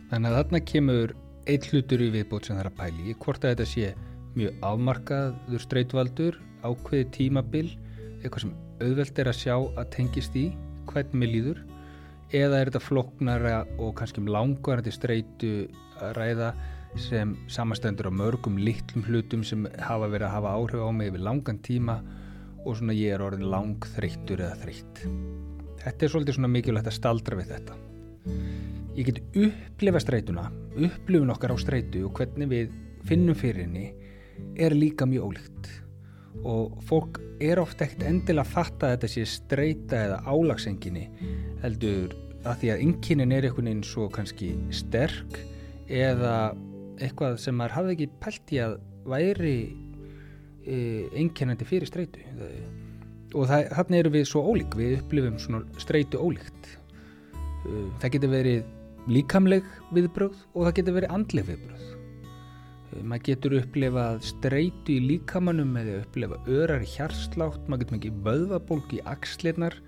Þannig 0.09 0.29
að 0.29 0.37
þarna 0.39 0.61
kemur 0.71 1.15
eitt 1.47 1.69
hlutur 1.71 2.03
í 2.03 2.09
viðbót 2.13 2.47
sem 2.47 2.57
það 2.57 2.63
er 2.63 2.71
að 2.71 2.79
pæli 2.79 3.15
hvort 3.23 3.45
að 3.45 3.53
þetta 3.53 3.69
sé 3.71 3.91
mjög 4.35 4.65
afmarkaður 4.69 5.65
streytvaldur 5.65 6.39
ákveði 6.63 7.05
tímabil 7.15 7.67
eitthvað 8.19 8.43
sem 8.45 8.55
auðvelt 8.79 9.21
er 9.21 9.31
að 9.31 9.39
sjá 9.39 9.55
að 9.55 9.91
tengist 9.95 10.35
í 10.39 10.49
hvernig 10.89 11.33
líður 11.33 11.61
eða 12.35 12.59
er 12.59 12.69
þetta 12.69 12.83
floknara 12.83 13.55
og 13.79 13.95
kannski 13.97 14.21
um 14.21 14.29
langvarandi 14.31 14.93
streytu 14.93 15.53
að 15.99 16.13
ræða 16.19 16.51
sem 16.99 17.35
samastendur 17.51 18.09
á 18.09 18.13
mörgum 18.13 18.57
litlum 18.61 19.05
hlutum 19.05 19.43
sem 19.45 19.67
hafa 19.81 20.09
verið 20.09 20.27
að 20.29 20.35
hafa 20.37 20.55
áhrif 20.57 20.85
á 20.85 20.89
mig 20.93 21.11
yfir 21.11 21.25
langan 21.25 21.61
tíma 21.65 21.99
og 22.65 22.77
svona 22.77 22.95
ég 22.97 23.15
er 23.15 23.23
orðin 23.23 23.49
lang 23.49 23.85
þreyttur 23.95 24.41
eða 24.43 24.57
þreytt. 24.63 25.03
Þetta 25.79 26.05
er 26.05 26.11
svolítið 26.13 26.39
svona 26.39 26.51
mikilvægt 26.51 26.89
að 26.91 26.97
staldra 26.97 27.39
við 27.39 27.53
þetta. 27.53 27.77
Ég 28.99 29.07
get 29.07 29.19
upplifa 29.39 30.01
streytuna, 30.03 30.49
upplifun 30.75 31.31
okkar 31.31 31.53
á 31.55 31.57
streytu 31.61 32.03
og 32.09 32.17
hvernig 32.19 32.49
við 32.51 32.73
finnum 33.07 33.37
fyrir 33.37 33.63
henni 33.63 33.93
er 34.59 34.75
líka 34.75 35.05
mjög 35.07 35.29
ólíkt. 35.29 35.69
Og 36.43 36.75
fólk 36.87 37.21
er 37.39 37.61
ofta 37.61 37.85
ekkert 37.85 38.03
endilega 38.09 38.43
að 38.43 38.51
fatta 38.57 38.89
þetta 38.91 39.09
sé 39.13 39.23
streyta 39.27 40.01
eða 40.09 40.17
álagsenginni 40.27 41.05
heldur 41.63 42.11
að 42.43 42.59
því 42.59 42.71
að 42.73 42.83
ynginin 42.87 43.35
er 43.35 43.47
einhvern 43.47 43.69
veginn 43.71 43.85
svo 43.87 44.09
kannski 44.11 44.49
sterk 44.75 45.39
eða 45.87 46.33
eitthvað 46.99 47.39
sem 47.39 47.55
maður 47.55 47.77
hafði 47.77 47.95
ekki 47.95 48.09
pælt 48.19 48.53
í 48.55 48.59
að 48.63 48.75
væri 49.09 49.55
einkennandi 51.15 51.67
fyrir 51.67 51.87
streitu 51.89 52.25
og 53.37 53.47
þannig 53.47 54.01
eru 54.01 54.11
við 54.13 54.27
svo 54.27 54.43
ólík 54.43 54.75
við 54.77 54.97
upplifum 54.99 55.63
streitu 55.79 56.19
ólíkt. 56.19 56.75
Uh, 57.59 57.87
það 58.01 58.13
getur 58.15 58.31
verið 58.31 58.67
líkamleg 59.07 59.67
viðbröð 59.95 60.35
og 60.53 60.65
það 60.65 60.75
getur 60.79 60.97
verið 60.97 61.15
andleg 61.15 61.47
viðbröð 61.47 61.85
uh, 61.89 63.03
maður 63.03 63.25
getur 63.29 63.57
upplifað 63.61 64.25
streitu 64.27 64.95
í 64.95 64.99
líkamannum 65.13 65.77
eða 65.79 66.01
upplifa 66.03 66.41
örar 66.59 66.83
í 66.83 66.91
hjarslátt 66.97 67.69
maður 67.69 67.85
getur 67.85 67.99
mikið 67.99 68.19
vöðvabólk 68.27 68.97
í 68.97 69.03
axlirnar 69.13 69.79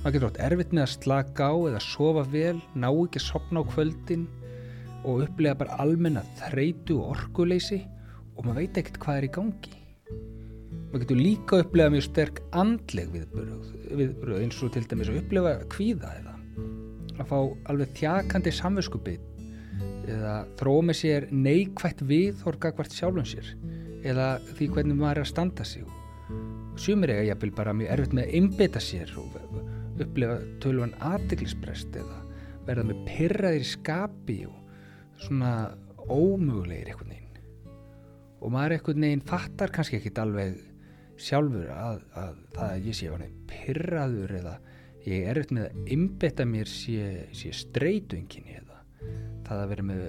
maður 0.00 0.16
getur 0.16 0.28
átt 0.30 0.42
erfitt 0.46 0.72
með 0.74 0.86
að 0.86 0.94
slaka 0.94 1.50
á 1.50 1.54
eða 1.70 1.84
sofa 1.84 2.24
vel, 2.32 2.58
ná 2.76 2.88
ekki 2.90 3.20
að 3.20 3.28
sopna 3.28 3.62
á 3.62 3.70
kvöldin 3.70 4.26
og 5.04 5.24
upplifa 5.26 5.58
bara 5.60 5.78
almenna 5.84 6.24
þreitu 6.40 6.98
og 7.00 7.14
orkuleysi 7.14 7.82
og 8.34 8.46
maður 8.46 8.60
veit 8.62 8.80
ekkert 8.80 9.00
hvað 9.02 9.18
er 9.18 9.26
í 9.26 9.32
gangi. 9.34 9.74
Maður 10.90 11.02
getur 11.04 11.20
líka 11.20 11.56
að 11.56 11.64
upplefa 11.64 11.94
mjög 11.94 12.06
sterk 12.08 12.40
andleg 12.60 13.10
viðbröð, 13.14 13.72
viðbröð 14.00 14.42
eins 14.44 14.62
og 14.62 14.72
til 14.74 14.84
dæmis 14.90 15.10
að 15.10 15.20
upplefa 15.22 15.54
kvíða 15.72 16.12
eða 16.20 16.34
að 17.18 17.30
fá 17.30 17.38
alveg 17.70 17.94
þjakandi 17.98 18.52
samvöskupið 18.54 19.30
eða 20.10 20.34
þróa 20.58 20.86
með 20.88 20.98
sér 21.00 21.26
neikvægt 21.32 22.02
viðhorgakvært 22.08 22.94
sjálfum 22.94 23.28
sér 23.28 23.52
eða 24.04 24.34
því 24.54 24.68
hvernig 24.74 24.98
maður 24.98 25.22
er 25.22 25.24
að 25.24 25.30
standa 25.30 25.66
sig. 25.68 25.86
Sumir 26.80 27.12
eiga 27.14 27.30
jafnvel 27.30 27.54
bara 27.56 27.74
mjög 27.76 27.94
erfitt 27.94 28.16
með 28.16 28.26
að 28.26 28.36
einbeta 28.38 28.82
sér 28.82 29.14
og 29.20 29.38
upplefa 30.02 30.36
tölvan 30.62 30.94
aðdeglisbrest 31.06 31.96
eða 32.00 32.20
verða 32.66 32.86
með 32.90 33.02
pyrraðir 33.08 33.64
í 33.64 33.70
skapi 33.70 34.38
og 34.48 35.24
svona 35.24 35.54
ómögulegir 36.04 36.90
einhvern 36.92 37.14
veginn. 37.14 37.42
Og 38.42 38.52
maður 38.52 38.76
einhvern 38.76 39.06
veginn 39.06 39.26
fattar 39.28 39.72
kannski 39.72 40.00
ekkit 40.00 40.20
alveg 40.20 40.58
sjálfur 41.20 41.70
að, 41.70 42.00
að 42.18 42.38
það 42.56 42.70
að 42.72 42.88
ég 42.88 42.98
sé 42.98 43.28
pyrraður 43.48 44.38
eða 44.40 44.54
ég 45.08 45.28
er 45.28 45.40
eftir 45.40 45.58
með 45.58 45.66
að 45.68 45.92
ymbetta 45.96 46.46
mér 46.48 46.70
sé, 46.70 47.08
sé 47.36 47.52
streytunginni 47.54 48.58
eða 48.60 48.80
það 49.46 49.62
að 49.62 49.72
vera 49.72 49.86
með 49.90 50.04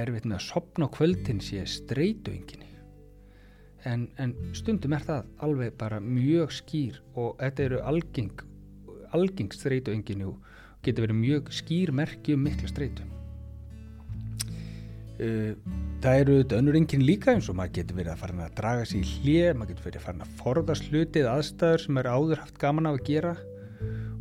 erfitt 0.00 0.28
með 0.28 0.36
að 0.38 0.46
sopna 0.46 0.86
á 0.86 0.94
kvöldin 0.94 1.42
sé 1.42 1.64
streytunginni 1.66 2.68
en, 3.88 4.08
en 4.20 4.34
stundum 4.54 4.94
er 4.94 5.06
það 5.08 5.30
alveg 5.46 5.78
bara 5.80 6.02
mjög 6.04 6.54
skýr 6.60 7.00
og 7.18 7.40
þetta 7.40 7.66
eru 7.66 7.84
algeng 7.90 8.44
algeng 9.16 9.54
streytunginni 9.56 10.28
og 10.30 10.38
getur 10.84 11.08
verið 11.08 11.24
mjög 11.24 11.50
skýr 11.54 11.94
merki 11.96 12.36
um 12.36 12.46
mikla 12.46 12.70
streytum 12.70 13.16
Eh, 15.20 15.52
það 16.00 16.18
eru 16.22 16.34
önnur 16.56 16.76
enginn 16.78 17.02
líka 17.04 17.34
eins 17.34 17.50
og 17.52 17.58
maður 17.58 17.74
getur 17.80 17.96
verið 17.98 18.12
að 18.14 18.20
fara 18.22 18.44
að 18.46 18.54
draga 18.56 18.84
sér 18.88 19.02
í 19.02 19.10
hlið, 19.10 19.48
maður 19.58 19.70
getur 19.74 19.86
verið 19.88 19.98
að 19.98 20.04
fara 20.06 20.24
að 20.24 20.38
forðast 20.38 20.86
hlutið 20.88 21.26
aðstæður 21.28 21.82
sem 21.82 22.00
er 22.00 22.08
áður 22.08 22.40
haft 22.40 22.60
gaman 22.62 22.88
á 22.88 22.92
að 22.94 23.02
gera 23.04 23.32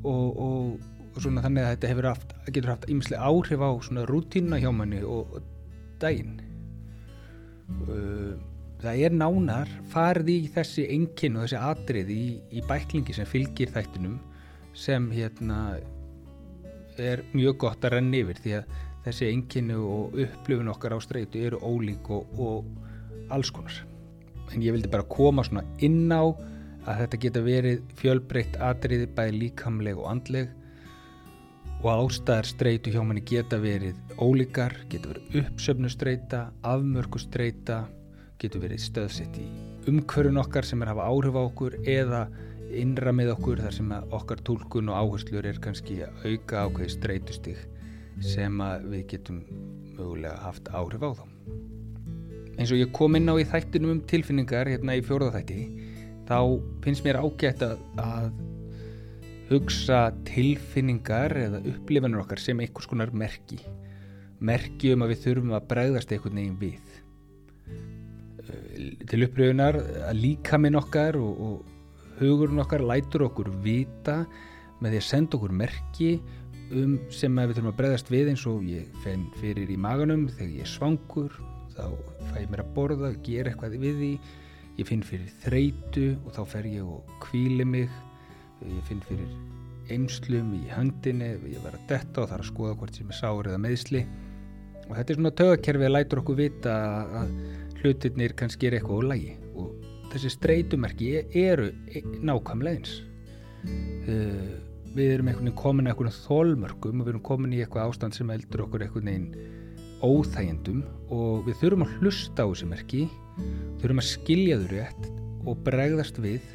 og, 0.04 0.40
og, 0.40 0.88
svona 1.20 1.44
þannig 1.44 1.66
að 1.66 1.74
þetta 1.74 2.04
haft, 2.08 2.36
getur 2.48 2.72
haft 2.72 2.86
ýmislega 2.88 3.28
áhrif 3.28 3.64
á 3.66 3.70
svona 3.84 4.06
rútína 4.08 4.60
hjá 4.62 4.70
manni 4.72 5.02
og, 5.04 5.40
daginn. 6.00 6.38
Eh, 7.90 8.36
það 8.80 9.02
er 9.04 9.16
nánar 9.20 9.72
farið 9.92 10.30
í 10.48 10.52
þessi 10.56 10.86
enginn 10.96 11.36
og 11.36 11.48
þessi 11.48 11.60
atrið 11.60 12.14
í, 12.16 12.26
í 12.56 12.64
bæklingi 12.70 13.16
sem 13.18 13.28
fylgir 13.28 13.74
þættinum 13.76 14.16
sem 14.78 15.10
hérna 15.12 15.76
er 17.00 17.26
mjög 17.34 17.60
gott 17.66 17.84
að 17.84 17.98
renna 17.98 18.22
yfir 18.22 18.40
því 18.44 18.56
að 18.62 18.78
þessi 19.04 19.30
enginni 19.34 19.76
og 19.76 20.16
upplifun 20.24 20.72
okkar 20.72 20.96
á 20.96 21.00
streitu 21.04 21.44
eru 21.50 21.60
ólík 21.60 22.10
og, 22.16 22.32
og 22.40 23.32
alls 23.34 23.52
konar 23.52 23.76
en 24.54 24.64
ég 24.64 24.74
vildi 24.74 24.92
bara 24.92 25.08
koma 25.08 25.44
svona 25.46 25.64
inn 25.86 26.10
á 26.12 26.24
að 26.86 27.04
þetta 27.04 27.22
geta 27.26 27.44
verið 27.44 27.84
fjölbreytt 28.00 28.58
atriði 28.64 29.10
bæði 29.16 29.38
líkamleg 29.44 30.00
og 30.00 30.10
andleg 30.14 30.56
og 31.80 31.90
ástæðar 31.94 32.48
streitu 32.48 32.92
hjá 32.92 33.00
manni 33.04 33.24
geta 33.24 33.60
verið 33.62 33.96
ólíkar, 34.20 34.76
geta 34.92 35.14
verið 35.14 35.40
uppsöfnustreita, 35.44 36.50
afmörkustreita 36.68 37.86
getur 38.40 38.64
verið 38.64 38.84
stöðsett 38.84 39.40
í 39.40 39.48
umkörun 39.90 40.40
okkar 40.40 40.68
sem 40.68 40.82
er 40.84 40.92
að 40.92 41.00
hafa 41.00 41.10
áhrif 41.12 41.40
á 41.40 41.42
okkur 41.42 41.76
eða 41.88 42.22
innra 42.76 43.14
með 43.16 43.34
okkur 43.34 43.64
þar 43.64 43.76
sem 43.76 43.94
okkar 44.16 44.44
tólkun 44.46 44.92
og 44.92 45.00
áherslur 45.00 45.48
er 45.50 45.60
kannski 45.64 46.02
að 46.06 46.26
auka 46.28 46.66
ákveði 46.68 46.94
streitustig 46.94 47.64
sem 48.24 48.62
við 48.92 49.06
getum 49.14 49.42
mögulega 49.96 50.36
haft 50.44 50.70
áhrif 50.76 51.04
á 51.04 51.12
þá. 51.18 51.24
Eins 52.60 52.74
og 52.76 52.82
ég 52.82 52.92
kom 52.96 53.16
inn 53.16 53.32
á 53.32 53.40
í 53.40 53.48
þættinum 53.48 53.96
um 53.96 54.02
tilfinningar 54.08 54.68
hérna 54.68 54.98
í 55.00 55.04
fjóruðaþætti 55.08 55.62
þá 56.30 56.40
finnst 56.84 57.06
mér 57.06 57.20
ágætt 57.24 57.64
að, 57.66 57.82
að 57.98 58.32
hugsa 59.50 60.00
tilfinningar 60.30 61.34
eða 61.38 61.62
upplifanur 61.72 62.24
okkar 62.24 62.42
sem 62.42 62.60
einhvers 62.62 62.90
konar 62.90 63.14
merki. 63.18 63.58
Merki 64.46 64.94
um 64.94 65.04
að 65.04 65.16
við 65.16 65.24
þurfum 65.26 65.56
að 65.58 65.68
bregðast 65.72 66.14
einhvern 66.14 66.40
veginn 66.40 66.60
við. 66.62 66.98
Til 69.10 69.24
upplifunar 69.26 69.80
að 70.08 70.22
líka 70.22 70.60
minn 70.62 70.78
okkar 70.80 71.18
og, 71.20 71.42
og 71.48 72.20
hugurinn 72.22 72.62
okkar 72.62 72.86
lætur 72.86 73.26
okkur 73.30 73.50
vita 73.64 74.22
með 74.80 74.94
því 74.94 75.02
að 75.02 75.08
senda 75.10 75.40
okkur 75.40 75.56
merki 75.64 76.12
um 76.70 77.00
sem 77.14 77.34
við 77.34 77.56
þurfum 77.56 77.72
að 77.72 77.80
bregðast 77.80 78.12
við 78.14 78.30
eins 78.32 78.46
og 78.50 78.66
ég 78.70 79.02
fenn 79.04 79.26
fyrir 79.40 79.72
í 79.74 79.80
maganum 79.82 80.28
þegar 80.30 80.52
ég 80.60 80.68
er 80.68 80.70
svangur 80.70 81.40
þá 81.74 81.86
fæ 82.30 82.36
ég 82.44 82.52
mér 82.52 82.64
að 82.64 82.72
borða, 82.76 83.12
gera 83.26 83.50
eitthvað 83.50 83.80
við 83.82 83.98
því 84.04 84.12
ég 84.80 84.88
finn 84.88 85.04
fyrir 85.04 85.32
þreitu 85.44 86.06
og 86.24 86.34
þá 86.38 86.42
fer 86.54 86.70
ég 86.70 86.88
og 86.88 87.14
kvíli 87.24 87.66
mig. 87.68 87.92
Ég 88.64 88.82
finn 88.88 89.04
fyrir 89.08 89.30
einslum 89.90 90.54
í 90.58 90.66
höndinni, 90.72 91.34
ég 91.50 91.62
verð 91.64 91.80
að 91.80 91.92
detta 91.92 92.24
og 92.24 92.32
þarf 92.32 92.44
að 92.44 92.50
skoða 92.52 92.80
hvort 92.80 92.98
sem 92.98 93.10
er 93.10 93.18
sár 93.18 93.48
eða 93.50 93.62
meðsli 93.64 94.04
og 94.90 94.96
þetta 94.98 95.14
er 95.14 95.18
svona 95.20 95.36
tögakerfi 95.38 95.86
að 95.86 95.94
lætur 95.96 96.22
okkur 96.24 96.38
vita 96.38 96.74
að 97.22 97.36
hlutirnir 97.80 98.34
kannski 98.38 98.70
er 98.70 98.78
eitthvað 98.78 99.06
á 99.06 99.10
lagi. 99.14 99.36
Og 99.54 100.10
þessi 100.14 100.32
streitumerki 100.34 101.12
eru 101.38 101.70
nákvæmlega 102.26 102.80
eins 102.80 102.96
uh, 104.10 104.50
við 104.96 105.14
erum 105.14 105.30
einhvern 105.30 105.50
veginn 105.50 105.60
komin 105.60 105.88
að 105.88 105.94
einhvern 105.94 106.18
þólmörgum 106.18 107.02
og 107.02 107.08
við 107.08 107.14
erum 107.14 107.26
komin 107.30 107.56
í 107.56 107.62
eitthvað 107.64 107.92
ástand 107.92 108.18
sem 108.18 108.34
eldur 108.34 108.66
okkur 108.66 108.86
einhvern 108.86 109.12
veginn 109.12 109.58
óþægendum 110.00 110.84
og 111.14 111.46
við 111.46 111.60
þurfum 111.62 111.86
að 111.86 111.96
hlusta 112.00 112.46
á 112.46 112.50
þessi 112.50 112.70
merki 112.70 113.04
þurfum 113.80 114.04
að 114.04 114.10
skilja 114.10 114.60
þau 114.60 114.68
rétt 114.74 115.08
og 115.48 115.64
bregðast 115.66 116.20
við 116.22 116.46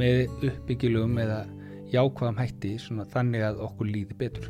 með 0.00 0.36
uppbyggilum 0.50 1.18
eða 1.22 1.40
jákvæðum 1.90 2.38
hætti 2.38 2.76
þannig 3.10 3.46
að 3.48 3.64
okkur 3.66 3.90
líði 3.90 4.16
betur. 4.20 4.46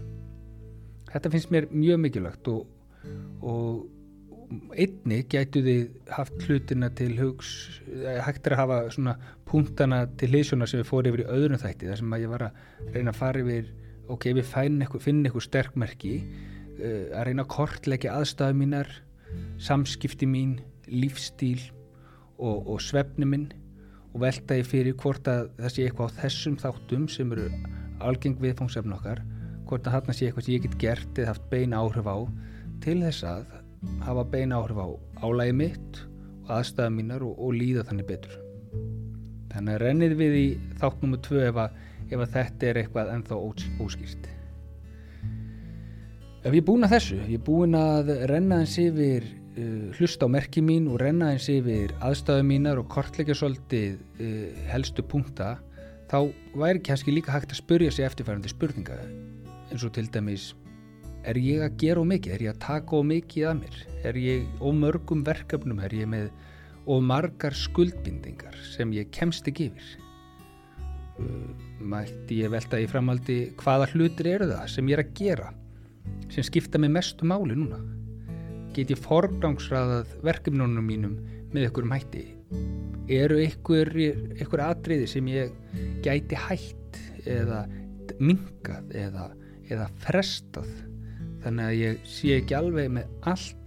Þetta 1.11 1.33
finnst 1.33 1.50
mér 1.55 1.67
mjög 1.73 2.02
mikilvægt 2.05 2.50
og, 2.52 2.69
og 3.40 3.88
einni 4.75 5.21
gætu 5.31 5.62
þið 5.62 5.83
haft 6.11 6.47
hlutina 6.47 6.90
til 6.99 7.12
hugs 7.19 7.50
hægt 8.25 8.47
er 8.49 8.57
að 8.57 8.62
hafa 8.64 8.79
svona 8.95 9.14
punktana 9.47 10.05
til 10.19 10.33
leysjóna 10.35 10.67
sem 10.71 10.83
við 10.83 10.88
fórum 10.90 11.12
yfir 11.12 11.25
í 11.25 11.29
öðrum 11.37 11.62
þætti 11.62 11.90
þar 11.90 12.00
sem 12.00 12.17
að 12.17 12.25
ég 12.25 12.33
var 12.33 12.47
að 12.49 12.95
reyna 12.97 13.12
að 13.14 13.21
fara 13.21 13.45
yfir 13.45 13.71
ok, 14.11 14.26
við 14.35 14.49
finna 14.50 14.88
eitthvað 15.31 15.47
sterkmerki 15.47 16.14
uh, 16.19 17.05
að 17.14 17.29
reyna 17.29 17.47
að 17.47 17.52
kortleggja 17.55 18.17
aðstæðu 18.19 18.59
mínar 18.59 18.90
samskipti 19.62 20.26
mín, 20.26 20.57
lífstíl 20.90 21.61
og, 22.40 22.66
og 22.66 22.80
svefni 22.82 23.28
minn 23.28 23.50
og 24.11 24.25
velta 24.25 24.59
ég 24.59 24.66
fyrir 24.66 24.97
hvort 24.99 25.28
að 25.30 25.50
það 25.61 25.75
sé 25.75 25.87
eitthvað 25.87 26.11
á 26.11 26.18
þessum 26.25 26.56
þáttum 26.61 27.06
sem 27.12 27.37
eru 27.37 27.47
algeng 28.00 28.40
viðfóngsefn 28.42 28.97
okkar 28.97 29.23
hvort 29.68 29.87
að 29.87 29.97
þarna 29.97 30.16
sé 30.16 30.26
eitthvað 30.26 30.47
sem 30.47 30.56
ég 30.56 30.64
get 30.66 30.78
gert 30.82 31.20
eða 31.20 31.35
haft 31.35 31.50
beina 31.52 31.82
áhrif 31.82 32.09
á 32.11 32.18
til 32.82 32.99
þess 33.04 33.26
að 33.28 33.52
hafa 34.06 34.25
beina 34.32 34.59
áhrif 34.59 34.80
á 34.82 34.88
álægi 35.23 35.56
mitt 35.61 36.00
og 36.47 36.50
aðstæða 36.59 36.94
mínar 36.97 37.25
og, 37.25 37.37
og 37.38 37.54
líða 37.54 37.85
þannig 37.87 38.09
betur. 38.09 38.35
Þannig 39.50 39.76
að 39.76 39.82
rennið 39.85 40.16
við 40.18 40.37
í 40.40 40.47
þátt 40.80 41.04
nummer 41.04 41.23
2 41.26 41.40
ef, 41.47 41.61
ef 42.11 42.18
að 42.25 42.35
þetta 42.35 42.68
er 42.68 42.80
eitthvað 42.82 43.12
ennþá 43.14 43.38
óskýrt. 43.85 44.28
Ef 46.40 46.54
ég 46.54 46.62
er 46.62 46.66
búin 46.66 46.87
að 46.87 46.94
þessu 46.97 47.18
ég 47.20 47.37
er 47.37 47.44
búin 47.47 47.76
að 47.76 48.14
renna 48.30 48.62
eins 48.64 48.78
yfir 48.80 49.26
uh, 49.57 49.90
hlusta 49.99 50.26
á 50.26 50.28
merki 50.30 50.62
mín 50.62 50.88
og 50.90 51.00
renna 51.02 51.33
eins 51.35 51.49
yfir 51.50 51.95
aðstæðu 52.04 52.47
mínar 52.47 52.80
og 52.80 52.88
kortleika 52.92 53.35
svolítið 53.37 53.99
uh, 54.21 54.47
helstu 54.71 55.04
punkta 55.07 55.57
þá 56.11 56.30
væri 56.59 56.83
kannski 56.87 57.14
líka 57.14 57.35
hægt 57.35 57.54
að 57.54 57.62
spurja 57.62 57.92
sig 57.95 58.07
eftirfærandi 58.07 58.50
spurninga. 58.50 58.99
Eins 59.71 59.87
og 59.87 59.95
til 59.95 60.09
dæmis 60.11 60.50
er 61.28 61.38
ég 61.38 61.62
að 61.62 61.76
gera 61.78 62.02
ómikið, 62.02 62.35
er 62.35 62.45
ég 62.47 62.54
að 62.54 62.62
taka 62.64 63.00
ómikið 63.00 63.49
að 63.50 63.59
mér, 63.61 63.80
er 64.09 64.19
ég 64.19 64.62
ómörgum 64.64 65.25
verkefnum, 65.26 65.83
er 65.85 65.95
ég 65.95 66.09
með 66.11 66.30
ómargar 66.90 67.54
skuldbindingar 67.54 68.57
sem 68.73 68.92
ég 68.97 69.12
kemst 69.14 69.47
ekki 69.47 69.71
yfir? 69.71 69.95
Uh, 71.21 71.52
mætti 71.80 72.40
ég 72.40 72.52
velta 72.52 72.80
í 72.80 72.88
framaldi 72.88 73.40
hvaða 73.61 73.90
hlutir 73.92 74.35
eru 74.35 74.50
það 74.54 74.69
sem 74.73 74.88
ég 74.88 74.97
er 74.97 75.04
að 75.04 75.16
gera 75.21 75.50
sem 76.33 76.45
skipta 76.47 76.80
mig 76.80 76.92
mestu 76.95 77.28
máli 77.28 77.57
núna 77.59 77.80
get 78.80 78.94
ég 78.94 79.02
forgangsraðað 79.04 80.14
verkefnunum 80.26 80.87
mínum 80.87 81.16
með 81.54 81.68
einhverjum 81.68 81.94
hætti. 81.94 82.25
Eru 83.10 83.40
einhver, 83.42 83.90
einhver 84.37 84.64
atriði 84.66 85.08
sem 85.10 85.30
ég 85.30 85.54
gæti 86.04 86.38
hætt 86.38 87.00
eða 87.28 87.64
mingað 88.20 88.94
eða 88.99 89.30
eða 89.70 89.88
frestað? 90.02 90.70
Þannig 91.44 91.66
að 91.66 91.78
ég 91.78 92.04
sé 92.10 92.37
ekki 92.40 92.56
alveg 92.58 92.90
með 92.92 93.28
allt 93.30 93.60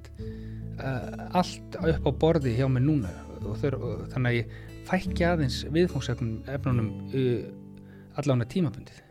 uh, 0.79 1.29
allt 1.39 1.77
upp 1.79 2.07
á 2.07 2.11
borði 2.23 2.55
hjá 2.57 2.67
mig 2.71 2.85
núna. 2.85 3.11
Og, 3.43 3.57
þur, 3.59 3.79
og 3.79 4.05
þannig 4.13 4.29
að 4.29 4.37
ég 4.37 4.53
fækki 4.87 5.27
aðeins 5.27 5.59
viðfóngsefnunum 5.73 6.89
uh, 7.11 8.19
allan 8.21 8.45
að 8.45 8.51
tímabundið. 8.55 9.01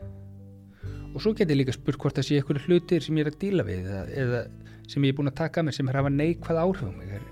Og 1.12 1.21
svo 1.21 1.35
get 1.37 1.50
ég 1.52 1.59
líka 1.61 1.75
spurt 1.76 2.00
hvort 2.00 2.16
það 2.16 2.28
sé 2.28 2.38
einhverju 2.40 2.68
hlutir 2.68 3.04
sem 3.04 3.18
ég 3.18 3.26
er 3.26 3.32
að 3.35 3.40
díla 3.42 3.66
við 3.68 3.88
eða, 3.90 4.04
eða 4.23 4.42
sem 4.91 5.05
ég 5.05 5.12
er 5.12 5.19
búin 5.19 5.31
að 5.31 5.41
taka 5.43 5.65
með 5.65 5.79
sem 5.79 5.89
er 5.89 5.99
að 5.99 6.05
hafa 6.05 6.15
neikvæð 6.17 6.61
áhrif 6.62 6.89
á 6.89 6.93
mig 6.97 7.17
er, 7.19 7.27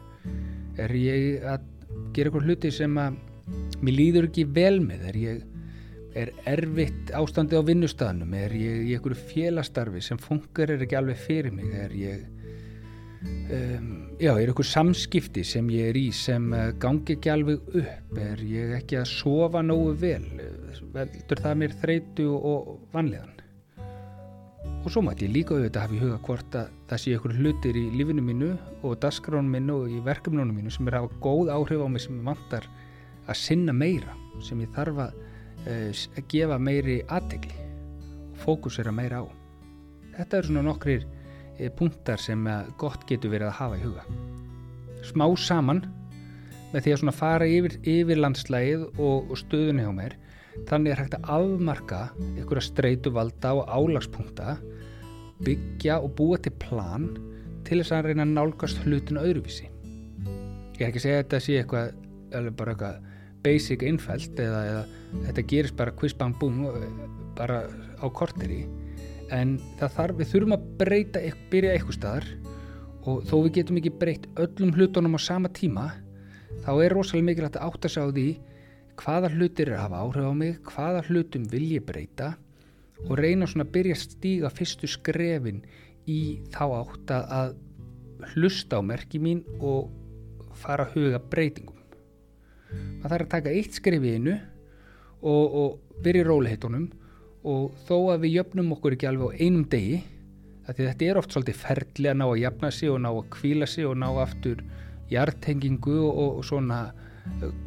er 0.87 0.97
ég 0.97 1.47
að 1.54 1.69
gera 2.14 2.30
einhverju 2.30 2.49
hluti 2.49 2.73
sem 2.75 2.99
að 3.00 3.16
mér 3.80 3.97
líður 3.97 4.28
ekki 4.30 4.45
vel 4.54 4.76
með? 4.85 5.07
Er 5.11 5.19
ég 5.21 5.47
er 6.21 6.32
erfitt 6.50 7.13
ástandi 7.15 7.58
á 7.58 7.63
vinnustafnum 7.63 8.34
er 8.34 8.54
ég 8.58 8.89
í 8.89 8.95
einhverju 8.97 9.19
félastarfi 9.30 10.02
sem 10.02 10.19
funkar 10.19 10.73
er 10.75 10.84
ekki 10.84 10.99
alveg 10.99 11.21
fyrir 11.23 11.54
mig? 11.54 11.71
Er 11.71 11.95
ég 11.95 12.25
um, 13.54 13.91
já, 14.19 14.32
er 14.32 14.49
einhverju 14.49 14.71
samskipti 14.71 15.45
sem 15.47 15.71
ég 15.75 15.93
er 15.93 16.00
í 16.00 16.08
sem 16.15 16.50
uh, 16.52 16.71
gangi 16.82 17.17
ekki 17.19 17.34
alveg 17.34 17.76
upp? 17.82 18.17
Er 18.19 18.43
ég 18.47 18.75
ekki 18.80 18.99
að 19.00 19.10
sofa 19.13 19.63
nógu 19.67 19.95
vel? 20.02 20.25
Veldur 20.91 21.45
það 21.45 21.60
mér 21.63 21.76
þreitu 21.82 22.32
og 22.34 22.73
vanlegan 22.95 23.36
og 24.80 24.88
svo 24.90 25.02
mætti 25.04 25.26
ég 25.28 25.34
líka 25.34 25.56
auðvitað 25.56 25.86
hafa 25.86 25.97
í 25.97 26.02
huga 26.02 26.21
hvort 26.26 26.54
að 26.56 26.71
það 26.90 27.02
sé 27.02 27.16
einhverju 27.16 27.40
hlutir 27.40 27.76
í 27.76 27.86
lífinu 27.95 28.23
mínu 28.25 28.52
og 28.82 29.00
dasgránu 29.02 29.52
mínu 29.52 29.80
og 29.82 29.90
í 29.93 29.99
verkefnunum 30.06 30.56
mínu 30.56 30.73
sem 30.73 30.88
er 30.88 30.97
að 30.97 31.08
hafa 31.08 31.21
góð 31.25 31.52
áhrif 31.56 31.84
á 31.84 31.88
mig 31.88 32.04
sem 32.04 32.16
ég 32.16 32.30
vantar 32.30 32.69
að 33.26 33.40
sinna 33.43 33.75
meira 33.76 34.16
sem 34.40 34.62
ég 34.64 34.73
þarf 34.75 35.04
að 35.04 35.19
Eh, 35.69 35.93
að 36.16 36.25
gefa 36.32 36.56
meiri 36.56 37.00
aðtegli 37.12 37.52
og 38.32 38.36
fókusera 38.40 38.93
meira 38.97 39.21
á. 39.21 39.25
Þetta 40.14 40.38
eru 40.38 40.49
svona 40.49 40.62
nokkrir 40.64 41.02
eh, 41.58 41.69
punktar 41.69 42.21
sem 42.21 42.47
gott 42.80 43.04
getur 43.08 43.34
verið 43.34 43.50
að 43.50 43.58
hafa 43.58 43.76
í 43.76 43.82
huga. 43.84 44.04
Smá 45.04 45.26
saman 45.36 45.82
með 46.73 46.86
því 46.86 46.95
að 46.95 47.00
svona 47.02 47.16
fara 47.16 47.49
yfir, 47.49 47.76
yfir 47.84 48.23
landslægið 48.23 48.86
og, 48.88 49.28
og 49.28 49.36
stöðunni 49.43 49.84
á 49.84 49.93
mér 49.93 50.16
þannig 50.69 50.93
er 50.93 51.02
hægt 51.02 51.17
að 51.19 51.28
afmarka 51.36 52.00
ykkur 52.41 52.60
að 52.60 52.67
streitu 52.69 53.13
valda 53.15 53.54
og 53.58 53.69
álagspunkta 53.71 54.56
byggja 55.45 56.00
og 56.04 56.15
búa 56.19 56.39
til 56.43 56.52
plan 56.60 57.08
til 57.67 57.80
þess 57.80 57.95
að 57.97 58.10
reyna 58.10 58.26
að 58.26 58.34
nálgast 58.34 58.82
hlutinu 58.84 59.23
öðruvísi. 59.23 59.69
Ég 60.76 60.82
er 60.82 60.91
ekki 60.91 61.00
að 61.00 61.06
segja 61.06 61.21
að 61.21 61.25
þetta 61.25 61.41
sé 61.45 61.56
eitthvað, 61.60 61.95
alveg 62.36 62.58
bara 62.58 62.75
eitthvað 62.75 63.08
basic 63.45 63.84
innfælt 63.86 64.41
eða, 64.41 64.60
eða 64.69 65.25
þetta 65.28 65.47
gerist 65.52 65.76
bara 65.78 65.95
boom 66.41 66.60
bara 67.36 67.63
á 68.00 68.06
korteri 68.13 68.67
en 69.32 69.58
það 69.78 69.95
þarf, 69.97 70.19
við 70.19 70.30
þurfum 70.32 70.56
að 70.56 70.69
breyta 70.80 71.23
byrja 71.50 71.75
eitthvað 71.75 71.99
staðar 71.99 72.26
og 73.08 73.25
þó 73.28 73.34
við 73.47 73.52
getum 73.58 73.80
ekki 73.80 73.93
breytt 74.00 74.26
öllum 74.36 74.75
hlutunum 74.76 75.17
á 75.17 75.21
sama 75.21 75.49
tíma 75.49 75.86
þá 76.65 76.73
er 76.84 76.95
rosalega 76.95 77.28
mikilvægt 77.28 77.56
að 77.56 77.69
átta 77.69 77.89
sig 77.89 78.02
á 78.04 78.08
því 78.10 78.28
hvaða 79.00 79.32
hlutir 79.34 79.71
er 79.71 79.78
að 79.78 79.84
hafa 79.86 80.04
áhrif 80.04 80.28
á 80.28 80.34
mig 80.36 80.60
hvaða 80.69 81.02
hlutum 81.08 81.49
vil 81.52 81.67
ég 81.73 81.86
breyta 81.89 82.34
og 83.06 83.17
reyna 83.19 83.49
svona 83.49 83.65
að 83.67 83.75
byrja 83.76 83.97
að 83.97 84.04
stíga 84.04 84.52
fyrstu 84.52 84.91
skrefin 84.91 85.63
í 86.10 86.21
þá 86.52 86.65
átta 86.82 87.21
að 87.41 87.54
hlusta 88.34 88.80
á 88.80 88.82
merki 88.84 89.21
mín 89.23 89.43
og 89.58 89.91
fara 90.60 90.84
að 90.86 90.97
huga 90.99 91.21
breytingum. 91.32 91.76
Maður 93.00 93.13
þarf 93.15 93.25
að 93.25 93.34
taka 93.34 93.54
eitt 93.56 93.76
skrif 93.78 94.04
í 94.04 94.15
einu 94.19 94.36
og, 94.36 95.45
og 95.63 96.00
byrja 96.04 96.25
í 96.25 96.28
róliheitunum 96.28 96.89
og 97.50 97.76
þó 97.89 97.97
að 98.13 98.26
við 98.26 98.36
jöfnum 98.36 98.75
okkur 98.76 98.97
ekki 98.97 99.08
alveg 99.08 99.32
á 99.32 99.39
einum 99.41 99.65
degi 99.73 100.00
þetta 100.71 101.06
er 101.06 101.19
oft 101.19 101.32
svolítið 101.34 101.56
ferli 101.58 102.10
að 102.10 102.19
ná 102.21 102.26
að 102.28 102.41
jafna 102.45 102.71
sig 102.75 102.93
og 102.93 103.00
ná 103.02 103.08
að 103.10 103.28
kvíla 103.32 103.67
sig 103.67 103.89
og 103.89 103.97
ná 103.99 104.06
aftur 104.23 104.60
hjartengingu 105.10 105.97
og, 106.04 106.21
og 106.39 106.45
svona 106.47 106.82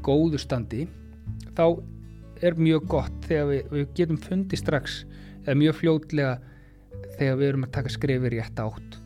góðu 0.05 0.39
standi 0.39 0.85
þá 1.57 1.65
er 2.43 2.57
mjög 2.59 2.87
gott 2.91 3.27
þegar 3.27 3.49
við, 3.51 3.61
við 3.71 3.87
getum 3.99 4.19
fundið 4.19 4.61
strax 4.63 5.03
eða 5.43 5.59
mjög 5.59 5.79
fljótlega 5.79 6.33
þegar 7.17 7.39
við 7.39 7.47
erum 7.49 7.67
að 7.67 7.73
taka 7.77 7.93
skrifir 7.93 8.35
í 8.35 8.41
ett 8.43 8.63
átt 8.63 8.97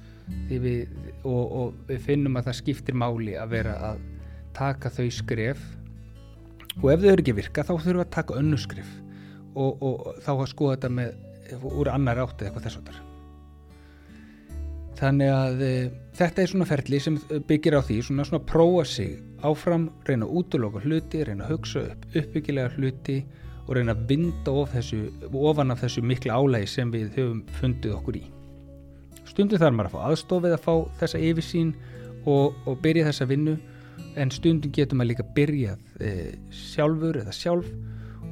við, 0.50 0.86
og, 1.24 1.44
og 1.44 1.82
við 1.90 2.06
finnum 2.08 2.40
að 2.40 2.50
það 2.50 2.60
skiptir 2.62 2.98
máli 2.98 3.36
að 3.40 3.54
vera 3.56 3.76
að 3.92 4.06
taka 4.58 4.90
þau 4.92 5.08
skref. 5.14 5.60
Og 6.82 6.90
ef 6.94 7.02
þau 7.02 7.12
eru 7.12 7.24
ekki 7.24 7.36
virka 7.38 7.66
þá 7.66 7.74
þurfum 7.74 8.00
við 8.00 8.06
að 8.06 8.16
taka 8.18 8.38
önnuskrif 8.38 8.90
og, 9.58 9.82
og 9.82 10.24
þá 10.26 10.32
að 10.36 10.50
skoða 10.52 10.78
þetta 10.78 10.94
með 10.94 11.68
úr 11.74 11.90
annar 11.90 12.22
átt 12.22 12.42
eða 12.42 12.52
eitthvað 12.52 12.68
þess 12.68 12.82
að 12.82 13.04
þannig 14.98 15.30
að 15.32 15.62
e, 15.62 15.72
þetta 16.18 16.42
er 16.42 16.52
svona 16.52 16.68
ferli 16.70 17.00
sem 17.02 17.18
byggir 17.50 17.78
á 17.78 17.82
því 17.86 17.98
svona 18.08 18.26
svona 18.28 18.46
prófa 18.50 18.86
sig 18.90 19.18
áfram 19.46 19.90
reyna 20.08 20.26
að 20.26 20.40
útloka 20.40 20.82
hluti, 20.86 21.24
reyna 21.28 21.46
að 21.46 21.54
hugsa 21.56 21.84
upp 21.92 22.08
uppbyggilega 22.16 22.74
hluti 22.78 23.18
og 23.68 23.76
reyna 23.76 23.94
að 23.94 24.06
vinda 24.10 24.54
of 24.62 24.74
þessu, 24.74 25.04
ofan 25.34 25.74
af 25.74 25.84
þessu 25.84 26.04
mikla 26.06 26.40
álægi 26.40 26.72
sem 26.72 26.92
við 26.94 27.10
höfum 27.18 27.44
fundið 27.60 27.98
okkur 27.98 28.20
í. 28.22 28.24
Stundu 29.28 29.60
þarf 29.60 29.76
maður 29.76 29.90
að 29.90 29.96
fá 29.96 30.04
aðstofið 30.08 30.56
að 30.56 30.64
fá 30.64 30.74
þessa 31.02 31.24
yfirsýn 31.30 31.74
og, 32.26 32.56
og 32.66 32.80
byrja 32.84 33.10
þessa 33.10 33.28
vinnu 33.30 33.58
en 34.18 34.32
stundum 34.34 34.74
getur 34.74 34.98
maður 34.98 35.12
líka 35.12 35.26
byrjað 35.36 36.02
e, 36.02 36.12
sjálfur 36.54 37.20
eða 37.22 37.36
sjálf 37.36 37.68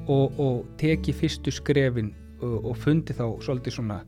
og, 0.08 0.40
og 0.40 0.64
teki 0.82 1.14
fyrstu 1.16 1.54
skrefin 1.54 2.14
og, 2.42 2.72
og 2.72 2.78
fundi 2.80 3.16
þá 3.18 3.26
svolítið 3.44 3.78
svona 3.78 4.00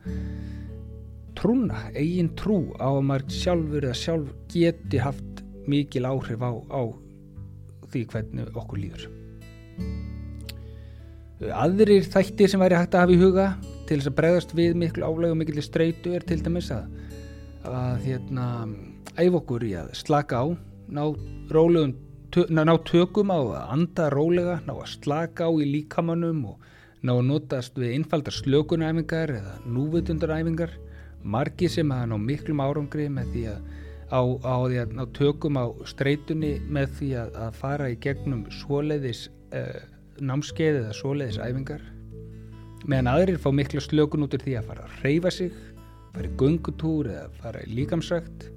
trúna, 1.37 1.83
eigin 1.93 2.31
trú 2.39 2.63
á 2.81 2.89
að 2.89 3.03
maður 3.09 3.35
sjálfur 3.37 3.85
eða 3.85 3.99
sjálf 3.99 4.31
geti 4.53 5.01
haft 5.01 5.36
mikil 5.69 6.07
áhrif 6.09 6.43
á, 6.43 6.51
á 6.51 6.81
því 7.91 8.03
hvernig 8.11 8.57
okkur 8.57 8.81
líður. 8.81 9.07
Aðrir 11.53 12.07
þættir 12.07 12.49
sem 12.49 12.61
væri 12.61 12.79
hægt 12.79 12.95
að 12.97 13.03
hafa 13.05 13.13
í 13.13 13.21
huga 13.21 13.47
til 13.87 13.99
þess 13.99 14.09
að 14.09 14.17
bregðast 14.17 14.55
við 14.57 14.79
miklu 14.81 15.05
álega 15.05 15.35
og 15.35 15.39
mikil 15.43 15.61
streitu 15.63 16.15
er 16.17 16.25
til 16.25 16.39
dæmis 16.43 16.71
að 16.73 16.87
að 17.67 18.03
hérna 18.05 18.47
æf 19.19 19.37
okkur 19.41 19.65
í 19.67 19.73
að 19.79 19.93
slaka 19.97 20.43
á 20.43 20.45
ná 20.87 21.03
rólegum 21.51 21.95
ná 22.53 22.73
tökum 22.85 23.31
á 23.33 23.39
að 23.39 23.71
anda 23.73 24.09
rólega, 24.13 24.59
ná 24.67 24.73
að 24.75 24.91
slaka 24.93 25.47
á 25.47 25.51
í 25.57 25.65
líkamannum 25.65 26.43
og 26.51 26.65
ná 27.01 27.13
að 27.15 27.25
notast 27.29 27.79
við 27.79 27.95
einfaldar 27.97 28.35
slökunæfingar 28.35 29.33
eða 29.39 29.55
núvitundaræfingar 29.65 30.75
margi 31.23 31.69
sem 31.71 31.91
að 31.91 32.11
ná 32.11 32.17
miklum 32.21 32.61
árangri 32.63 33.07
með 33.09 33.31
því 33.33 33.43
að 33.53 33.86
á, 34.11 34.21
á 34.23 34.55
að 34.63 34.95
ná 34.95 35.03
tökum 35.17 35.59
á 35.59 35.65
streytunni 35.87 36.57
með 36.63 36.97
því 36.99 37.11
að, 37.23 37.37
að 37.47 37.61
fara 37.61 37.91
í 37.91 37.99
gegnum 38.03 38.45
svoleiðis 38.61 39.27
uh, 39.51 39.79
námskeið 40.23 40.81
eða 40.83 40.97
svoleiðis 40.97 41.39
æfingar 41.43 41.83
meðan 42.87 43.09
aðrir 43.11 43.41
fá 43.41 43.49
mikla 43.51 43.81
slökun 43.83 44.23
út 44.27 44.35
úr 44.37 44.43
því 44.43 44.59
að 44.59 44.69
fara 44.69 44.85
að 44.85 44.99
reyfa 45.03 45.33
sig 45.33 45.55
fara 46.17 46.29
í 46.29 46.35
gungutúr 46.39 47.09
eða 47.11 47.25
fara 47.41 47.63
í 47.63 47.73
líkamsrækt. 47.77 48.47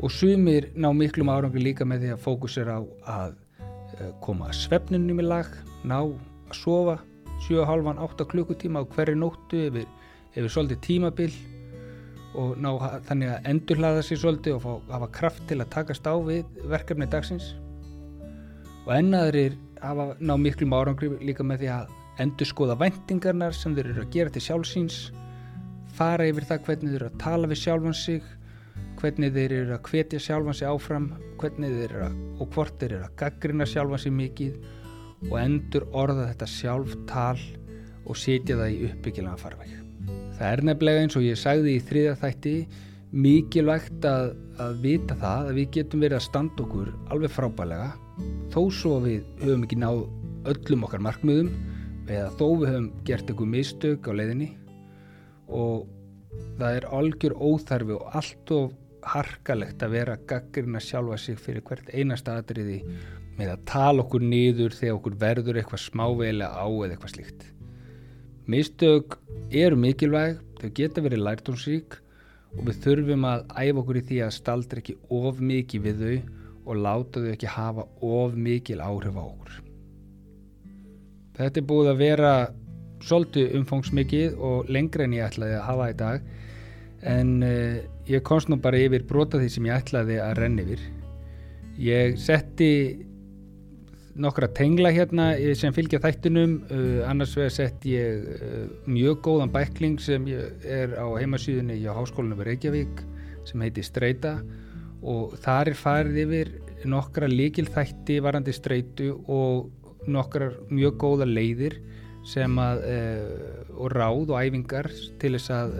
Og 0.00 0.12
sumir 0.14 0.70
ná 0.78 0.90
miklum 0.94 1.30
árangur 1.32 1.62
líka 1.62 1.86
með 1.88 2.04
því 2.04 2.12
að 2.14 2.24
fókusera 2.24 2.76
á 2.78 2.82
að 3.20 3.32
uh, 3.58 4.10
koma 4.22 4.50
svefninum 4.54 5.22
í 5.22 5.26
lag 5.26 5.48
ná 5.82 5.98
að 6.00 6.54
sofa 6.56 6.98
7,5-8 7.48 8.28
klukkutíma 8.30 8.84
á 8.84 8.90
hverju 8.94 9.16
nóttu 9.18 9.64
yfir, 9.70 9.88
yfir 10.36 10.52
svolítið 10.52 10.82
tímabil 10.86 11.32
og 12.38 12.58
ná 12.62 12.70
þannig 13.08 13.32
að 13.34 13.48
endurhlaða 13.50 14.02
sér 14.06 14.20
svolítið 14.22 14.56
og 14.56 14.62
fá, 14.64 14.72
hafa 14.94 15.08
kraft 15.16 15.46
til 15.50 15.58
að 15.60 15.72
takast 15.74 16.06
á 16.06 16.14
við 16.14 16.60
verkefni 16.70 17.08
dagsins 17.10 17.54
og 18.86 18.92
ennaðurir 18.94 19.56
hafa 19.82 20.12
ná 20.20 20.36
miklum 20.38 20.76
árangri 20.76 21.10
líka 21.24 21.46
með 21.46 21.64
því 21.64 21.72
að 21.74 21.96
endur 22.22 22.50
skoða 22.50 22.76
væntingarnar 22.80 23.56
sem 23.56 23.74
þeir 23.74 23.92
eru 23.92 24.04
að 24.04 24.12
gera 24.14 24.34
til 24.34 24.44
sjálfsíns 24.44 25.00
fara 25.96 26.28
yfir 26.30 26.46
það 26.48 26.66
hvernig 26.68 26.92
þeir 26.92 27.00
eru 27.00 27.10
að 27.10 27.18
tala 27.24 27.50
við 27.50 27.62
sjálfan 27.64 27.98
sig 27.98 28.28
hvernig 29.00 29.34
þeir 29.34 29.56
eru 29.56 29.74
að 29.76 29.90
hvetja 29.90 30.22
sjálfan 30.22 30.58
sig 30.60 30.68
áfram 30.70 31.10
hvernig 31.40 31.76
þeir 31.78 31.94
eru 31.96 32.04
að, 32.06 32.18
og 32.38 32.54
hvort 32.54 32.76
þeir 32.78 32.96
eru 32.98 33.08
að 33.08 33.16
gaggrina 33.24 33.68
sjálfan 33.68 34.04
sig 34.04 34.16
mikið 34.20 35.30
og 35.30 35.36
endur 35.40 35.88
orða 35.96 36.30
þetta 36.30 36.50
sjálftal 36.54 37.44
og 38.06 38.16
setja 38.16 38.56
það 38.60 38.74
í 38.74 38.82
uppbyggilega 38.90 39.40
farveg. 39.40 39.79
Það 40.40 40.54
er 40.54 40.62
nefnilega 40.64 41.00
eins 41.04 41.16
og 41.18 41.24
ég 41.26 41.36
sagði 41.36 41.74
í 41.76 41.80
þriða 41.84 42.14
þætti 42.22 42.54
mikilvægt 43.10 44.06
að, 44.08 44.30
að 44.62 44.78
vita 44.80 45.16
það 45.20 45.50
að 45.50 45.58
við 45.58 45.66
getum 45.74 46.04
verið 46.06 46.16
að 46.16 46.24
standa 46.24 46.64
okkur 46.64 46.88
alveg 47.12 47.34
frábælega 47.34 47.90
þó 48.54 48.60
svo 48.72 48.94
við 49.04 49.26
höfum 49.42 49.66
ekki 49.66 49.78
náð 49.82 50.00
öllum 50.54 50.86
okkar 50.88 51.04
markmiðum 51.04 51.52
eða 52.06 52.32
þó 52.38 52.46
við 52.62 52.66
höfum 52.70 52.88
gert 53.04 53.28
eitthvað 53.28 53.52
mistök 53.52 54.08
á 54.08 54.12
leiðinni 54.16 54.48
og 55.60 55.84
það 56.56 56.80
er 56.80 56.88
algjör 57.00 57.36
óþarfi 57.36 57.98
og 57.98 58.18
allt 58.22 58.56
of 58.56 58.74
harkalegt 59.12 59.84
að 59.84 59.96
vera 59.98 60.18
gaggrinn 60.30 60.80
að 60.80 60.86
sjálfa 60.88 61.20
sig 61.20 61.40
fyrir 61.40 61.68
hvert 61.68 61.92
einasta 61.92 62.40
atriði 62.40 62.80
með 63.36 63.56
að 63.58 63.64
tala 63.68 64.04
okkur 64.08 64.24
niður 64.24 64.72
þegar 64.76 65.00
okkur 65.02 65.20
verður 65.20 65.60
eitthvað 65.60 65.88
smávegilega 65.88 66.52
á 66.56 66.66
eða 66.68 66.94
eitthvað 66.94 67.18
slíkt. 67.18 67.50
Mistök 68.50 69.14
eru 69.54 69.76
mikilvæg, 69.78 70.38
þau 70.58 70.70
geta 70.74 71.02
verið 71.04 71.20
lærtónsík 71.22 71.96
og 72.56 72.62
við 72.66 72.78
þurfum 72.82 73.26
að 73.28 73.42
æfa 73.54 73.82
okkur 73.82 73.98
í 74.00 74.06
því 74.08 74.20
að 74.26 74.32
staldra 74.34 74.82
ekki 74.82 74.96
of 75.20 75.42
mikið 75.50 75.84
við 75.84 76.00
þau 76.00 76.16
og 76.70 76.80
láta 76.86 77.22
þau 77.22 77.28
ekki 77.34 77.52
hafa 77.54 77.84
of 78.08 78.34
mikil 78.34 78.80
áhrif 78.82 79.20
á 79.20 79.22
okkur. 79.22 79.60
Þetta 81.38 81.60
er 81.62 81.68
búið 81.70 81.90
að 81.92 82.02
vera 82.02 82.32
svolítið 83.06 83.54
umfangsmikið 83.60 84.42
og 84.48 84.72
lengra 84.72 85.06
en 85.06 85.14
ég 85.16 85.28
ætlaði 85.28 85.56
að 85.56 85.66
hafa 85.68 85.90
í 85.92 85.96
dag 86.00 86.26
en 87.12 87.30
uh, 87.46 87.78
ég 88.10 88.24
komst 88.26 88.50
nú 88.50 88.58
bara 88.60 88.82
yfir 88.82 89.06
brota 89.08 89.38
því 89.40 89.52
sem 89.54 89.70
ég 89.70 89.78
ætlaði 89.78 90.18
að 90.20 90.34
renni 90.42 90.66
yfir. 90.66 90.82
Ég 91.80 92.18
setti 92.20 92.72
nokkra 94.18 94.48
tengla 94.54 94.90
hérna 94.94 95.30
sem 95.58 95.74
fylgja 95.74 96.00
þættunum 96.02 96.56
uh, 96.70 97.02
annars 97.08 97.36
vegar 97.38 97.54
sett 97.54 97.84
ég 97.88 98.24
uh, 98.34 98.64
mjög 98.90 99.20
góðan 99.26 99.52
bækling 99.54 100.00
sem 100.02 100.26
er 100.28 100.96
á 100.98 101.06
heimasýðunni 101.20 101.78
hjá 101.82 101.92
Háskólanum 101.94 102.42
í 102.42 102.48
Reykjavík 102.50 103.04
sem 103.48 103.62
heitir 103.64 103.86
Streita. 103.86 104.38
Og 105.00 105.36
þar 105.40 105.70
er 105.72 105.78
farið 105.78 106.20
yfir 106.26 106.52
nokkra 106.90 107.28
líkil 107.30 107.68
þætti 107.70 108.18
varandi 108.24 108.52
streitu 108.52 109.14
og 109.30 109.70
nokkrar 110.10 110.58
mjög 110.72 110.98
góða 111.00 111.28
leiðir 111.28 111.78
sem 112.26 112.52
að 112.60 112.82
og 113.80 113.92
ráð 113.94 114.32
og 114.32 114.36
æfingar 114.36 114.90
til 115.20 115.32
þess 115.36 115.52
að 115.56 115.74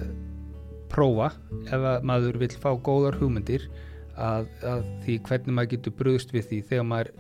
prófa 0.93 1.31
ef 1.69 1.77
að 1.77 2.07
maður 2.09 2.39
vil 2.41 2.51
fá 2.63 2.71
góðar 2.81 3.19
hugmyndir 3.21 3.67
að, 4.17 4.49
að 4.65 4.87
því 5.05 5.19
hvernig 5.29 5.57
maður 5.57 5.73
getur 5.75 5.97
bröðst 6.01 6.35
við 6.35 6.49
því 6.49 6.61
þegar 6.71 6.89
maður 6.91 7.13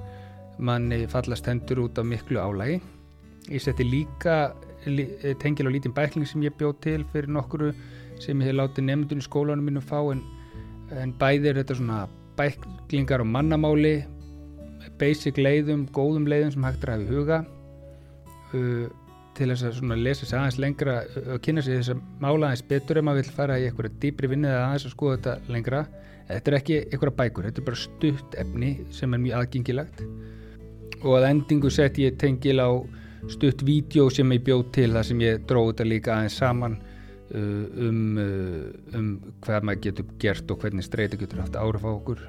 manni 0.60 1.06
fallast 1.10 1.48
hendur 1.48 1.86
út 1.86 1.98
af 1.98 2.06
miklu 2.06 2.40
álægi. 2.40 2.80
Ég 3.50 3.62
seti 3.64 3.84
líka 3.86 4.52
eh, 4.86 5.34
tengil 5.40 5.66
og 5.66 5.74
lítinn 5.74 5.96
bækling 5.96 6.28
sem 6.28 6.42
ég 6.44 6.56
bjóð 6.58 6.76
til 6.84 7.04
fyrir 7.12 7.32
nokkuru 7.32 7.72
sem 8.20 8.40
ég 8.40 8.50
hef 8.50 8.58
látið 8.60 8.86
nefndun 8.88 9.22
í 9.22 9.26
skólanum 9.26 9.66
mínum 9.66 9.84
fá 9.84 9.98
en, 10.12 10.22
en 10.92 11.12
bæðir 11.20 11.60
þetta 11.60 11.78
svona 11.78 12.00
bæklingar 12.38 13.24
og 13.24 13.30
mannamáli 13.32 14.00
basic 15.00 15.38
leiðum, 15.40 15.86
góðum 15.94 16.28
leiðum 16.28 16.54
sem 16.54 16.66
hægt 16.66 16.84
er 16.84 16.94
að 16.94 17.00
hafa 17.00 17.06
í 17.06 17.16
huga 17.16 17.38
uh, 18.56 18.86
til 19.36 19.48
þess 19.48 19.66
að 19.68 19.76
svona 19.78 19.98
lesa 20.00 20.28
sér 20.28 20.40
aðeins 20.40 20.60
lengra 20.60 20.96
uh, 21.04 21.32
og 21.36 21.42
kynna 21.44 21.64
sér 21.64 21.80
þess 21.80 21.94
að 21.94 22.02
mála 22.22 22.50
aðeins 22.50 22.66
betur 22.72 23.00
ef 23.00 23.06
maður 23.06 23.22
vil 23.22 23.36
fara 23.38 23.58
í 23.60 23.66
eitthvað 23.68 23.98
dýbri 24.02 24.32
vinnið 24.34 24.52
eða 24.52 24.66
aðeins 24.68 24.88
að 24.88 24.94
skoða 24.96 25.16
þetta 25.18 25.54
lengra. 25.54 25.84
Þetta 26.30 26.50
er 26.50 26.56
ekki 26.60 26.76
eitthvað 26.84 27.16
bækur, 27.18 27.46
þetta 27.48 27.60
er 27.62 27.66
bara 27.66 27.80
stutt 27.80 28.36
efni 28.38 28.68
sem 28.94 29.16
er 29.16 29.22
mjög 29.24 29.40
aðgengilagt 29.40 30.02
og 31.02 31.16
að 31.18 31.28
endingu 31.30 31.70
sett 31.72 31.98
ég 32.00 32.18
tengil 32.20 32.60
á 32.60 32.70
stutt 33.28 33.64
vídeo 33.66 34.08
sem 34.12 34.32
ég 34.32 34.44
bjóð 34.44 34.64
til 34.74 34.90
þar 34.94 35.06
sem 35.06 35.22
ég 35.24 35.44
dróði 35.48 35.72
þetta 35.72 35.88
líka 35.88 36.14
aðeins 36.14 36.36
saman 36.40 36.76
uh, 37.34 37.64
um, 37.86 38.04
uh, 38.18 38.98
um 38.98 39.08
hvað 39.44 39.66
maður 39.66 39.82
getur 39.86 40.12
gert 40.22 40.52
og 40.52 40.60
hvernig 40.62 40.86
streyti 40.86 41.20
getur 41.20 41.42
haft 41.44 41.58
áraf 41.58 41.84
á 41.84 41.90
okkur. 41.92 42.22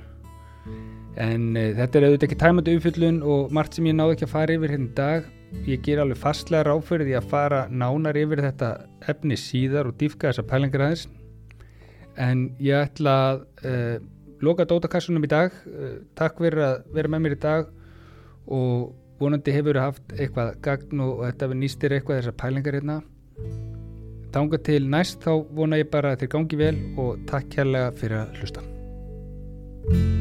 En 1.20 1.52
uh, 1.56 1.72
þetta 1.78 2.00
er 2.00 2.08
auðvitað 2.08 2.28
ekki 2.28 2.40
tæmandi 2.44 2.76
umfyllun 2.78 3.22
og 3.24 3.56
margt 3.56 3.78
sem 3.78 3.88
ég 3.88 3.98
náðu 3.98 4.18
ekki 4.18 4.28
að 4.28 4.36
fara 4.36 4.58
yfir 4.58 4.76
hérna 4.76 4.90
í 4.92 4.96
dag. 5.00 5.32
Ég 5.68 5.84
ger 5.84 6.00
alveg 6.00 6.20
fastlega 6.20 6.78
því 6.80 7.18
að 7.20 7.32
fara 7.32 7.66
nánar 7.70 8.20
yfir 8.20 8.44
þetta 8.46 8.72
efni 9.12 9.36
síðar 9.40 9.90
og 9.90 9.98
dýfka 10.00 10.30
þessa 10.30 10.48
pælingar 10.48 10.86
aðeins. 10.88 11.08
En 12.20 12.50
ég 12.60 12.88
ætla 12.88 13.18
að 13.32 13.46
uh, 13.68 13.98
loka 14.44 14.68
dótakassunum 14.68 15.24
í 15.24 15.32
dag. 15.32 15.56
Uh, 15.68 16.02
takk 16.16 16.40
fyrir 16.40 16.64
að 16.68 16.82
vera 16.96 17.12
með 17.12 17.26
mér 17.26 17.40
í 17.40 17.42
dag 17.44 17.70
og 18.48 18.92
vonandi 19.22 19.54
hefur 19.54 19.80
haft 19.82 20.16
eitthvað 20.18 20.56
gagn 20.66 21.04
og 21.06 21.22
þetta 21.28 21.52
við 21.52 21.62
nýstir 21.62 21.98
eitthvað 21.98 22.22
þessar 22.22 22.40
pælingar 22.42 22.80
hérna. 22.80 22.98
Tánga 24.32 24.62
til 24.64 24.88
næst 24.88 25.22
þá 25.26 25.34
vona 25.52 25.82
ég 25.82 25.92
bara 25.92 26.16
að 26.16 26.24
þér 26.24 26.34
gangi 26.38 26.62
vel 26.64 26.76
og 27.04 27.22
takk 27.30 27.52
kærlega 27.58 27.94
fyrir 28.00 28.22
að 28.24 28.42
hlusta. 28.42 30.21